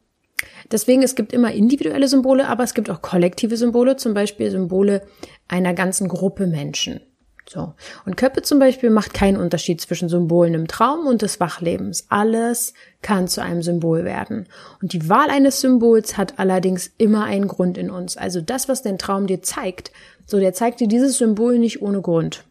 [0.70, 5.02] Deswegen, es gibt immer individuelle Symbole, aber es gibt auch kollektive Symbole, zum Beispiel Symbole
[5.48, 7.00] einer ganzen Gruppe Menschen.
[7.48, 7.72] So.
[8.04, 12.06] Und Köppe zum Beispiel macht keinen Unterschied zwischen Symbolen im Traum und des Wachlebens.
[12.10, 14.46] Alles kann zu einem Symbol werden.
[14.82, 18.18] Und die Wahl eines Symbols hat allerdings immer einen Grund in uns.
[18.18, 19.92] Also das, was dein Traum dir zeigt,
[20.26, 22.44] so der zeigt dir dieses Symbol nicht ohne Grund.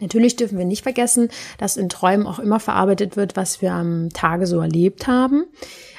[0.00, 1.28] Natürlich dürfen wir nicht vergessen,
[1.58, 5.44] dass in Träumen auch immer verarbeitet wird, was wir am Tage so erlebt haben.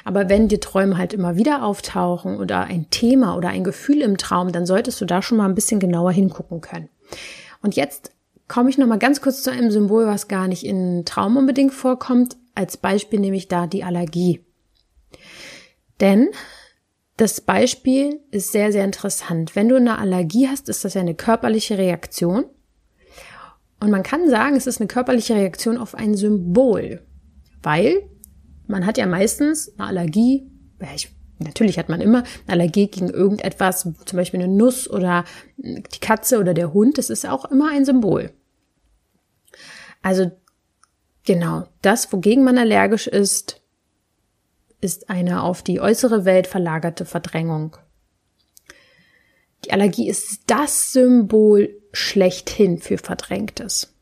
[0.04, 4.18] Aber wenn die Träume halt immer wieder auftauchen oder ein Thema oder ein Gefühl im
[4.18, 6.88] Traum, dann solltest du da schon mal ein bisschen genauer hingucken können.
[7.62, 8.12] Und jetzt
[8.48, 11.72] komme ich noch mal ganz kurz zu einem Symbol, was gar nicht in Traum unbedingt
[11.72, 12.36] vorkommt.
[12.54, 14.44] Als Beispiel nehme ich da die Allergie.
[16.00, 16.28] Denn
[17.16, 19.54] das Beispiel ist sehr, sehr interessant.
[19.54, 22.44] Wenn du eine Allergie hast, ist das ja eine körperliche Reaktion.
[23.84, 27.02] Und man kann sagen, es ist eine körperliche Reaktion auf ein Symbol,
[27.62, 28.08] weil
[28.66, 30.50] man hat ja meistens eine Allergie,
[30.94, 35.26] ich, natürlich hat man immer eine Allergie gegen irgendetwas, zum Beispiel eine Nuss oder
[35.58, 38.30] die Katze oder der Hund, das ist auch immer ein Symbol.
[40.00, 40.32] Also
[41.24, 43.60] genau, das, wogegen man allergisch ist,
[44.80, 47.76] ist eine auf die äußere Welt verlagerte Verdrängung.
[49.64, 53.94] Die Allergie ist das Symbol schlechthin für Verdrängtes.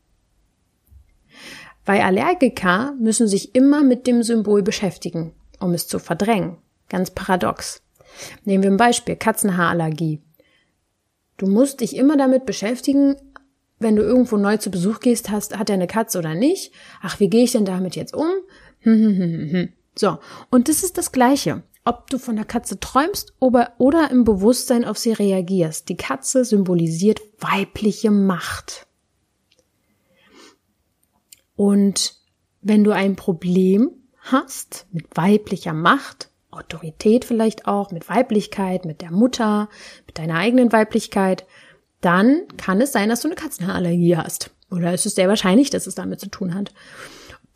[1.85, 6.57] Weil Allergiker müssen sich immer mit dem Symbol beschäftigen, um es zu verdrängen.
[6.89, 7.81] Ganz paradox.
[8.45, 10.21] Nehmen wir ein Beispiel, Katzenhaarallergie.
[11.37, 13.15] Du musst dich immer damit beschäftigen,
[13.79, 16.71] wenn du irgendwo neu zu Besuch gehst, hast, hat er eine Katze oder nicht?
[17.01, 18.29] Ach, wie gehe ich denn damit jetzt um?
[19.95, 24.23] So, und das ist das Gleiche ob du von der Katze träumst oder, oder im
[24.23, 25.89] Bewusstsein auf sie reagierst.
[25.89, 28.87] Die Katze symbolisiert weibliche Macht.
[31.55, 32.15] Und
[32.61, 39.11] wenn du ein Problem hast mit weiblicher Macht, Autorität vielleicht auch, mit Weiblichkeit, mit der
[39.11, 39.69] Mutter,
[40.05, 41.45] mit deiner eigenen Weiblichkeit,
[41.99, 44.51] dann kann es sein, dass du eine Katzenhaarallergie hast.
[44.71, 46.73] Oder es ist sehr wahrscheinlich, dass es damit zu tun hat.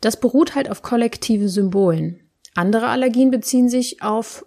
[0.00, 2.27] Das beruht halt auf kollektive Symbolen.
[2.58, 4.44] Andere Allergien beziehen sich auf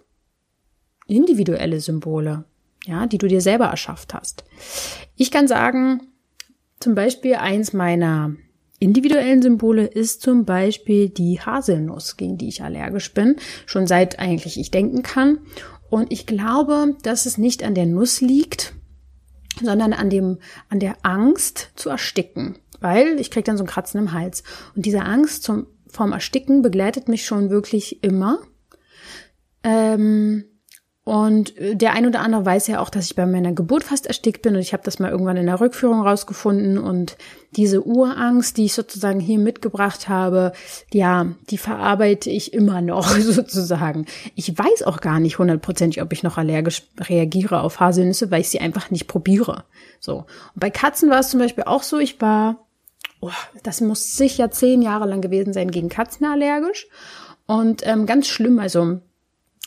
[1.06, 2.44] individuelle Symbole,
[2.84, 4.44] ja, die du dir selber erschafft hast.
[5.16, 6.02] Ich kann sagen,
[6.78, 8.36] zum Beispiel eins meiner
[8.78, 14.60] individuellen Symbole ist zum Beispiel die Haselnuss, gegen die ich allergisch bin, schon seit eigentlich
[14.60, 15.38] ich denken kann.
[15.88, 18.74] Und ich glaube, dass es nicht an der Nuss liegt,
[19.62, 24.00] sondern an dem, an der Angst zu ersticken, weil ich krieg dann so ein Kratzen
[24.00, 24.42] im Hals.
[24.76, 28.38] Und diese Angst zum vom Ersticken begleitet mich schon wirklich immer.
[29.62, 30.44] Ähm,
[31.04, 34.42] und der ein oder andere weiß ja auch, dass ich bei meiner Geburt fast erstickt
[34.42, 37.16] bin und ich habe das mal irgendwann in der Rückführung rausgefunden und
[37.56, 40.52] diese Urangst, die ich sozusagen hier mitgebracht habe,
[40.92, 44.06] ja, die verarbeite ich immer noch sozusagen.
[44.36, 48.50] Ich weiß auch gar nicht hundertprozentig, ob ich noch allergisch reagiere auf Haselnüsse, weil ich
[48.50, 49.64] sie einfach nicht probiere.
[49.98, 50.18] So.
[50.18, 52.64] Und bei Katzen war es zum Beispiel auch so, ich war
[53.22, 53.30] oh,
[53.62, 56.86] das muss sicher zehn Jahre lang gewesen sein, gegen Katzen allergisch.
[57.46, 59.00] Und ähm, ganz schlimm, also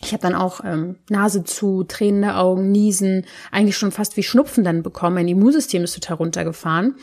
[0.02, 4.64] ich habe dann auch ähm, Nase zu, tränende Augen, Niesen, eigentlich schon fast wie Schnupfen
[4.64, 5.16] dann bekommen.
[5.16, 6.96] Mein Immunsystem ist total runtergefahren.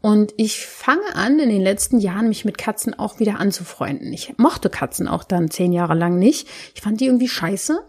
[0.00, 4.12] Und ich fange an, in den letzten Jahren mich mit Katzen auch wieder anzufreunden.
[4.12, 6.48] Ich mochte Katzen auch dann zehn Jahre lang nicht.
[6.74, 7.80] Ich fand die irgendwie scheiße.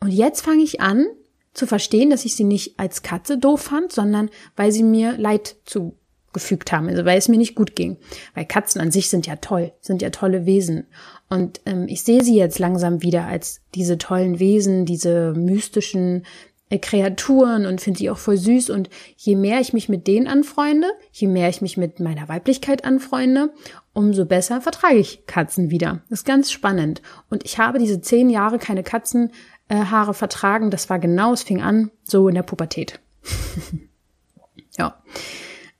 [0.00, 1.06] Und jetzt fange ich an
[1.52, 5.56] zu verstehen, dass ich sie nicht als Katze doof fand, sondern weil sie mir Leid
[5.64, 5.98] zu
[6.32, 7.96] gefügt haben, also weil es mir nicht gut ging.
[8.34, 10.86] Weil Katzen an sich sind ja toll, sind ja tolle Wesen.
[11.28, 16.24] Und ähm, ich sehe sie jetzt langsam wieder als diese tollen Wesen, diese mystischen
[16.70, 18.70] äh, Kreaturen und finde sie auch voll süß.
[18.70, 22.84] Und je mehr ich mich mit denen anfreunde, je mehr ich mich mit meiner Weiblichkeit
[22.84, 23.52] anfreunde,
[23.92, 26.02] umso besser vertrage ich Katzen wieder.
[26.08, 27.02] Das ist ganz spannend.
[27.28, 30.70] Und ich habe diese zehn Jahre keine Katzenhaare äh, vertragen.
[30.70, 33.00] Das war genau, es fing an so in der Pubertät.
[34.78, 34.96] ja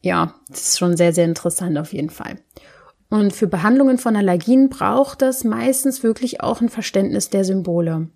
[0.03, 2.37] ja, das ist schon sehr, sehr interessant auf jeden Fall.
[3.09, 8.09] Und für Behandlungen von Allergien braucht das meistens wirklich auch ein Verständnis der Symbole.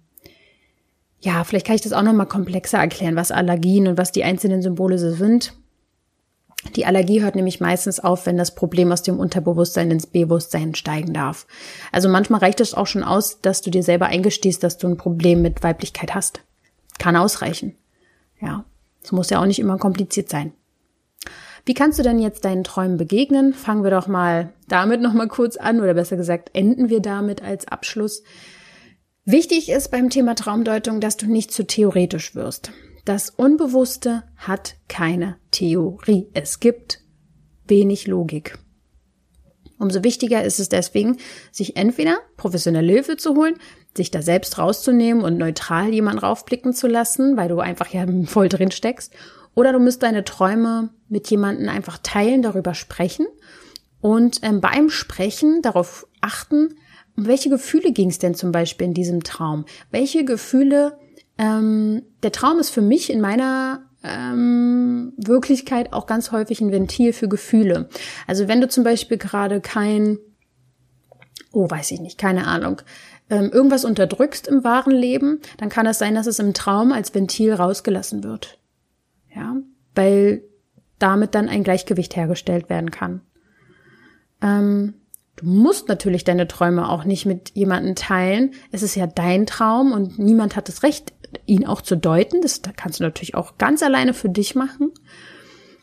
[1.20, 4.62] Ja, vielleicht kann ich das auch nochmal komplexer erklären, was Allergien und was die einzelnen
[4.62, 5.54] Symbole so sind.
[6.74, 11.12] Die Allergie hört nämlich meistens auf, wenn das Problem aus dem Unterbewusstsein ins Bewusstsein steigen
[11.12, 11.46] darf.
[11.92, 14.96] Also manchmal reicht es auch schon aus, dass du dir selber eingestehst, dass du ein
[14.96, 16.40] Problem mit Weiblichkeit hast.
[16.98, 17.76] Kann ausreichen.
[18.40, 18.64] Ja,
[19.02, 20.52] es muss ja auch nicht immer kompliziert sein.
[21.66, 23.52] Wie kannst du denn jetzt deinen Träumen begegnen?
[23.52, 27.66] Fangen wir doch mal damit nochmal kurz an oder besser gesagt, enden wir damit als
[27.66, 28.22] Abschluss.
[29.24, 32.70] Wichtig ist beim Thema Traumdeutung, dass du nicht zu theoretisch wirst.
[33.04, 36.28] Das Unbewusste hat keine Theorie.
[36.34, 37.00] Es gibt
[37.66, 38.58] wenig Logik.
[39.76, 41.18] Umso wichtiger ist es deswegen,
[41.50, 43.56] sich entweder professionelle Hilfe zu holen,
[43.96, 48.48] sich da selbst rauszunehmen und neutral jemanden raufblicken zu lassen, weil du einfach ja voll
[48.48, 49.12] drin steckst,
[49.56, 53.26] oder du musst deine Träume mit jemandem einfach teilen, darüber sprechen
[54.00, 56.76] und ähm, beim Sprechen darauf achten,
[57.16, 59.64] um welche Gefühle ging es denn zum Beispiel in diesem Traum?
[59.90, 60.98] Welche Gefühle,
[61.38, 67.12] ähm, der Traum ist für mich in meiner ähm, Wirklichkeit auch ganz häufig ein Ventil
[67.12, 67.88] für Gefühle.
[68.26, 70.18] Also wenn du zum Beispiel gerade kein,
[71.52, 72.82] oh, weiß ich nicht, keine Ahnung,
[73.30, 77.14] ähm, irgendwas unterdrückst im wahren Leben, dann kann es sein, dass es im Traum als
[77.14, 78.58] Ventil rausgelassen wird.
[79.36, 79.54] Ja,
[79.94, 80.42] weil
[80.98, 83.20] damit dann ein Gleichgewicht hergestellt werden kann.
[84.40, 84.94] Ähm,
[85.36, 88.52] du musst natürlich deine Träume auch nicht mit jemandem teilen.
[88.72, 91.12] Es ist ja dein Traum und niemand hat das Recht,
[91.44, 92.40] ihn auch zu deuten.
[92.40, 94.92] Das kannst du natürlich auch ganz alleine für dich machen.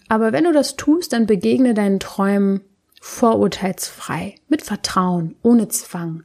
[0.09, 2.61] Aber wenn du das tust, dann begegne deinen Träumen
[3.01, 6.23] vorurteilsfrei, mit Vertrauen, ohne Zwang.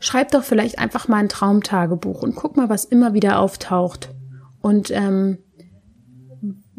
[0.00, 4.10] Schreib doch vielleicht einfach mal ein Traumtagebuch und guck mal, was immer wieder auftaucht.
[4.60, 5.38] Und ähm,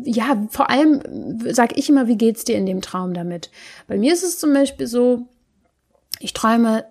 [0.03, 1.01] ja, vor allem
[1.51, 3.51] sag ich immer, wie geht's dir in dem Traum damit?
[3.87, 5.27] Bei mir ist es zum Beispiel so,
[6.19, 6.85] ich träume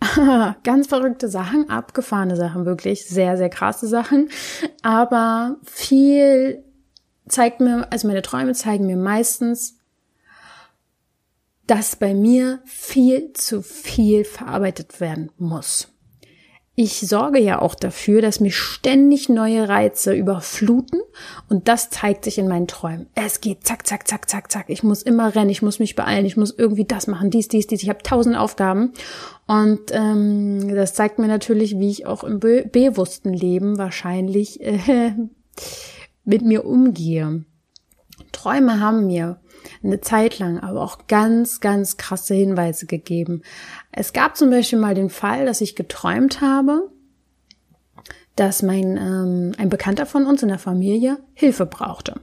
[0.64, 4.28] ganz verrückte Sachen, abgefahrene Sachen, wirklich sehr, sehr krasse Sachen.
[4.82, 6.62] Aber viel
[7.28, 9.78] zeigt mir, also meine Träume zeigen mir meistens,
[11.66, 15.93] dass bei mir viel zu viel verarbeitet werden muss.
[16.76, 21.00] Ich sorge ja auch dafür, dass mich ständig neue Reize überfluten
[21.48, 23.06] und das zeigt sich in meinen Träumen.
[23.14, 24.64] Es geht zack, zack, zack, zack, zack.
[24.68, 27.68] Ich muss immer rennen, ich muss mich beeilen, ich muss irgendwie das machen, dies, dies,
[27.68, 27.84] dies.
[27.84, 28.92] Ich habe tausend Aufgaben
[29.46, 35.14] und ähm, das zeigt mir natürlich, wie ich auch im be bewussten Leben wahrscheinlich äh,
[36.24, 37.44] mit mir umgehe.
[38.32, 39.38] Träume haben mir
[39.82, 43.42] eine Zeit lang aber auch ganz, ganz krasse Hinweise gegeben.
[43.96, 46.90] Es gab zum Beispiel mal den Fall, dass ich geträumt habe,
[48.34, 52.20] dass mein ähm, ein Bekannter von uns in der Familie Hilfe brauchte.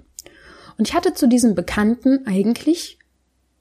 [0.77, 2.99] Und ich hatte zu diesem Bekannten eigentlich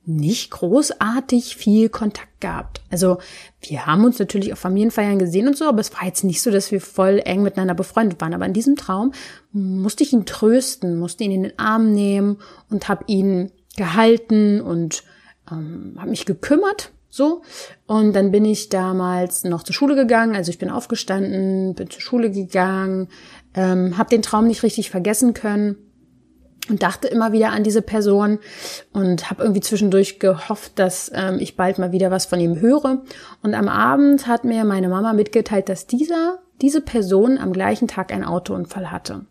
[0.06, 2.80] nicht großartig viel Kontakt gehabt.
[2.90, 3.18] Also
[3.60, 6.50] wir haben uns natürlich auf Familienfeiern gesehen und so, aber es war jetzt nicht so,
[6.50, 8.34] dass wir voll eng miteinander befreundet waren.
[8.34, 9.12] Aber in diesem Traum
[9.52, 12.38] musste ich ihn trösten, musste ihn in den Arm nehmen
[12.70, 15.04] und habe ihn gehalten und
[15.52, 16.90] ähm, habe mich gekümmert.
[17.10, 17.42] So.
[17.86, 20.36] Und dann bin ich damals noch zur Schule gegangen.
[20.36, 23.08] Also ich bin aufgestanden, bin zur Schule gegangen,
[23.54, 25.76] ähm, habe den Traum nicht richtig vergessen können
[26.68, 28.38] und dachte immer wieder an diese Person
[28.92, 33.02] und habe irgendwie zwischendurch gehofft, dass ähm, ich bald mal wieder was von ihm höre.
[33.42, 38.12] Und am Abend hat mir meine Mama mitgeteilt, dass dieser diese Person am gleichen Tag
[38.12, 39.24] einen Autounfall hatte.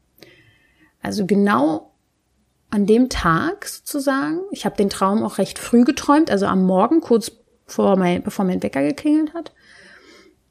[1.02, 1.94] Also genau
[2.72, 7.02] an dem Tag sozusagen, ich habe den Traum auch recht früh geträumt, also am Morgen,
[7.02, 7.32] kurz
[7.72, 9.54] vor mein, bevor mein Wecker geklingelt hat,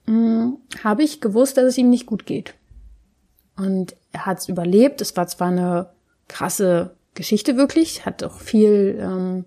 [0.07, 2.55] hm, habe ich gewusst, dass es ihm nicht gut geht.
[3.57, 5.01] Und er hat es überlebt.
[5.01, 5.91] Es war zwar eine
[6.29, 9.45] krasse Geschichte wirklich, hat auch viel, ähm,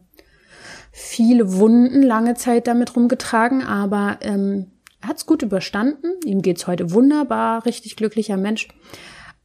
[0.92, 4.68] viele Wunden lange Zeit damit rumgetragen, aber ähm,
[5.02, 6.14] er hat es gut überstanden.
[6.26, 8.68] Ihm geht's heute wunderbar, richtig glücklicher Mensch.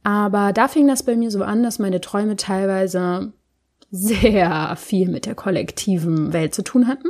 [0.03, 3.33] Aber da fing das bei mir so an, dass meine Träume teilweise
[3.89, 7.09] sehr viel mit der kollektiven Welt zu tun hatten.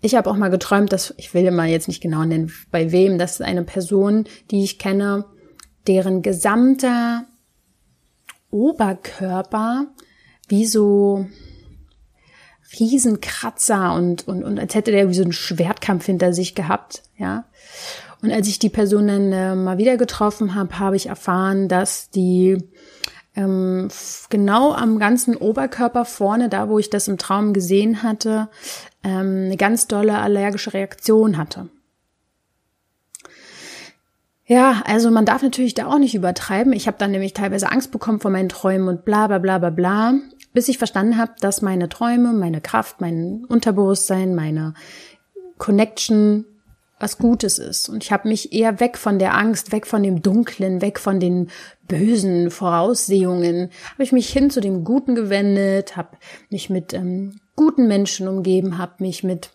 [0.00, 3.18] Ich habe auch mal geträumt, dass, ich will mal jetzt nicht genau nennen, bei wem,
[3.18, 5.24] dass eine Person, die ich kenne,
[5.86, 7.24] deren gesamter
[8.50, 9.86] Oberkörper
[10.48, 11.26] wie so
[12.78, 17.44] Riesenkratzer und, und, und als hätte der wie so einen Schwertkampf hinter sich gehabt, ja.
[18.20, 22.10] Und als ich die Person dann äh, mal wieder getroffen habe, habe ich erfahren, dass
[22.10, 22.58] die
[23.36, 23.88] ähm,
[24.28, 28.48] genau am ganzen Oberkörper vorne, da wo ich das im Traum gesehen hatte,
[29.08, 31.68] ähm, eine ganz dolle allergische Reaktion hatte.
[34.46, 36.72] Ja, also man darf natürlich da auch nicht übertreiben.
[36.72, 39.70] Ich habe dann nämlich teilweise Angst bekommen vor meinen Träumen und bla bla bla bla
[39.70, 40.14] bla,
[40.54, 44.72] bis ich verstanden habe, dass meine Träume, meine Kraft, mein Unterbewusstsein, meine
[45.58, 46.46] Connection
[47.00, 47.88] was Gutes ist.
[47.88, 51.20] Und ich habe mich eher weg von der Angst, weg von dem Dunklen, weg von
[51.20, 51.50] den
[51.86, 56.16] bösen Voraussehungen, habe ich mich hin zu dem Guten gewendet, habe
[56.50, 59.50] mich mit ähm, guten Menschen umgeben, habe mich mit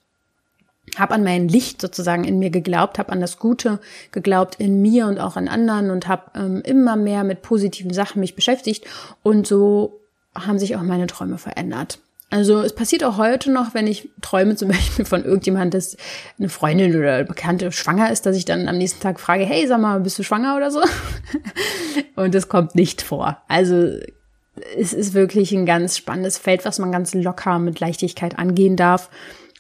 [0.98, 3.80] habe an mein Licht sozusagen in mir geglaubt, habe an das Gute
[4.12, 8.20] geglaubt in mir und auch an anderen und habe ähm, immer mehr mit positiven Sachen
[8.20, 8.86] mich beschäftigt
[9.24, 10.02] und so
[10.36, 12.00] haben sich auch meine Träume verändert.
[12.34, 15.96] Also es passiert auch heute noch, wenn ich träume zum Beispiel von irgendjemand, dass
[16.40, 19.80] eine Freundin oder Bekannte schwanger ist, dass ich dann am nächsten Tag frage, hey, sag
[19.80, 20.82] mal, bist du schwanger oder so?
[22.16, 23.38] Und das kommt nicht vor.
[23.48, 24.00] Also
[24.76, 29.12] es ist wirklich ein ganz spannendes Feld, was man ganz locker mit Leichtigkeit angehen darf.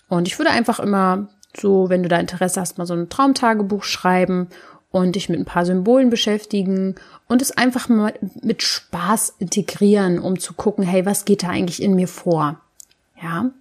[0.10, 3.84] Und ich würde einfach immer so, wenn du da Interesse hast, mal so ein Traumtagebuch
[3.84, 4.48] schreiben
[4.90, 6.96] und dich mit ein paar Symbolen beschäftigen
[7.28, 11.84] und es einfach mal mit Spaß integrieren, um zu gucken, hey, was geht da eigentlich
[11.84, 12.63] in mir vor?
[13.24, 13.52] Ja.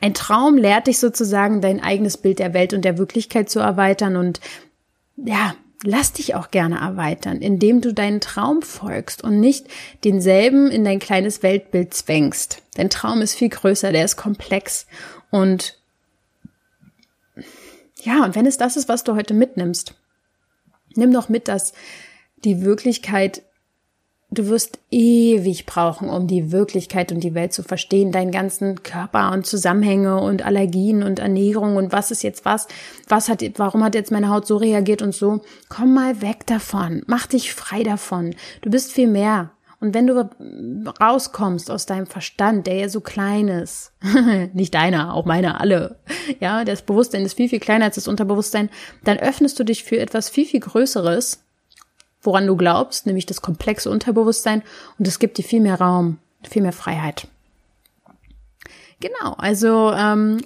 [0.00, 4.16] Ein Traum lehrt dich sozusagen, dein eigenes Bild der Welt und der Wirklichkeit zu erweitern
[4.16, 4.40] und
[5.16, 5.54] ja,
[5.84, 9.68] lass dich auch gerne erweitern, indem du deinen Traum folgst und nicht
[10.02, 12.62] denselben in dein kleines Weltbild zwängst.
[12.74, 14.86] Dein Traum ist viel größer, der ist komplex
[15.30, 15.78] und
[18.02, 19.94] ja, und wenn es das ist, was du heute mitnimmst,
[20.94, 21.72] nimm doch mit, dass
[22.44, 23.42] die Wirklichkeit
[24.30, 29.30] Du wirst ewig brauchen, um die Wirklichkeit und die Welt zu verstehen, deinen ganzen Körper
[29.32, 32.66] und Zusammenhänge und Allergien und Ernährung und was ist jetzt was,
[33.08, 35.40] was hat, warum hat jetzt meine Haut so reagiert und so.
[35.68, 38.34] Komm mal weg davon, mach dich frei davon.
[38.62, 39.50] Du bist viel mehr.
[39.84, 40.30] Und wenn du
[40.98, 43.92] rauskommst aus deinem Verstand, der ja so klein ist,
[44.54, 45.98] nicht deiner, auch meiner, alle,
[46.40, 48.70] ja, das Bewusstsein ist viel, viel kleiner als das Unterbewusstsein,
[49.04, 51.43] dann öffnest du dich für etwas viel, viel Größeres,
[52.24, 54.62] woran du glaubst, nämlich das komplexe Unterbewusstsein
[54.98, 57.28] und es gibt dir viel mehr Raum, viel mehr Freiheit.
[59.00, 60.40] Genau, also ähm,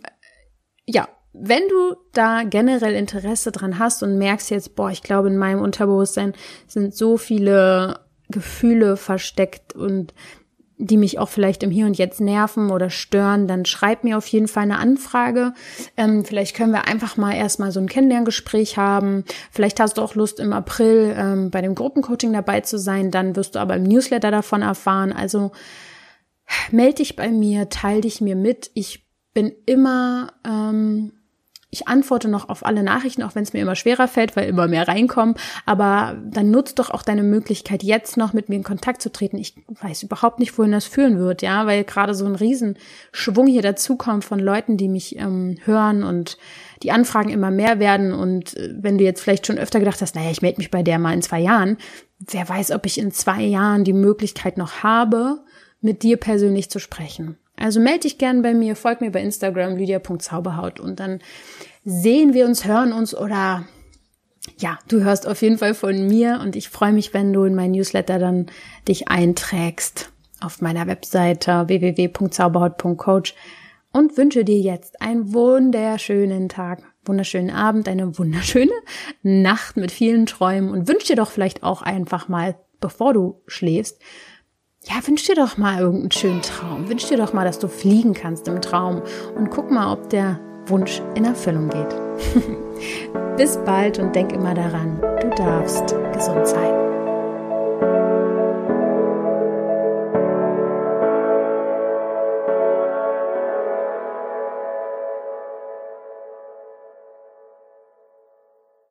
[0.87, 5.37] ja, wenn du da generell Interesse dran hast und merkst jetzt, boah, ich glaube, in
[5.37, 6.35] meinem Unterbewusstsein
[6.67, 8.01] sind so viele
[8.31, 10.13] Gefühle versteckt und
[10.79, 14.27] die mich auch vielleicht im Hier und Jetzt nerven oder stören, dann schreib mir auf
[14.29, 15.53] jeden Fall eine Anfrage.
[15.97, 19.25] Ähm, vielleicht können wir einfach mal erstmal so ein Kennenlerngespräch haben.
[19.51, 23.11] Vielleicht hast du auch Lust im April ähm, bei dem Gruppencoaching dabei zu sein.
[23.11, 25.13] Dann wirst du aber im Newsletter davon erfahren.
[25.13, 25.51] Also
[26.71, 28.71] melde dich bei mir, teile dich mir mit.
[28.75, 29.05] Ich
[29.35, 31.13] bin immer ähm,
[31.71, 34.69] ich antworte noch auf alle Nachrichten, auch wenn es mir immer schwerer fällt, weil immer
[34.69, 35.35] mehr reinkommen.
[35.67, 39.37] Aber dann nutzt doch auch deine Möglichkeit, jetzt noch mit mir in Kontakt zu treten.
[39.37, 43.61] Ich weiß überhaupt nicht, wohin das führen wird, ja, weil gerade so ein Riesenschwung hier
[43.61, 46.39] dazukommt von Leuten, die mich ähm, hören und
[46.83, 48.15] die Anfragen immer mehr werden.
[48.15, 50.83] Und äh, wenn du jetzt vielleicht schon öfter gedacht hast, naja, ich melde mich bei
[50.83, 51.77] der mal in zwei Jahren,
[52.19, 55.41] wer weiß, ob ich in zwei Jahren die Möglichkeit noch habe,
[55.83, 57.37] mit dir persönlich zu sprechen.
[57.59, 61.21] Also melde dich gern bei mir, folg mir bei Instagram lydia.zauberhaut und dann
[61.85, 63.65] sehen wir uns, hören uns oder
[64.59, 67.55] ja, du hörst auf jeden Fall von mir und ich freue mich, wenn du in
[67.55, 68.47] mein Newsletter dann
[68.87, 73.35] dich einträgst auf meiner Webseite www.zauberhaut.coach
[73.93, 78.73] und wünsche dir jetzt einen wunderschönen Tag, wunderschönen Abend, eine wunderschöne
[79.23, 84.01] Nacht mit vielen Träumen und wünsche dir doch vielleicht auch einfach mal, bevor du schläfst,
[84.85, 86.89] ja, wünsch dir doch mal irgendeinen schönen Traum.
[86.89, 89.03] Wünsch dir doch mal, dass du fliegen kannst im Traum
[89.37, 91.95] und guck mal, ob der Wunsch in Erfüllung geht.
[93.37, 96.78] Bis bald und denk immer daran, du darfst gesund sein.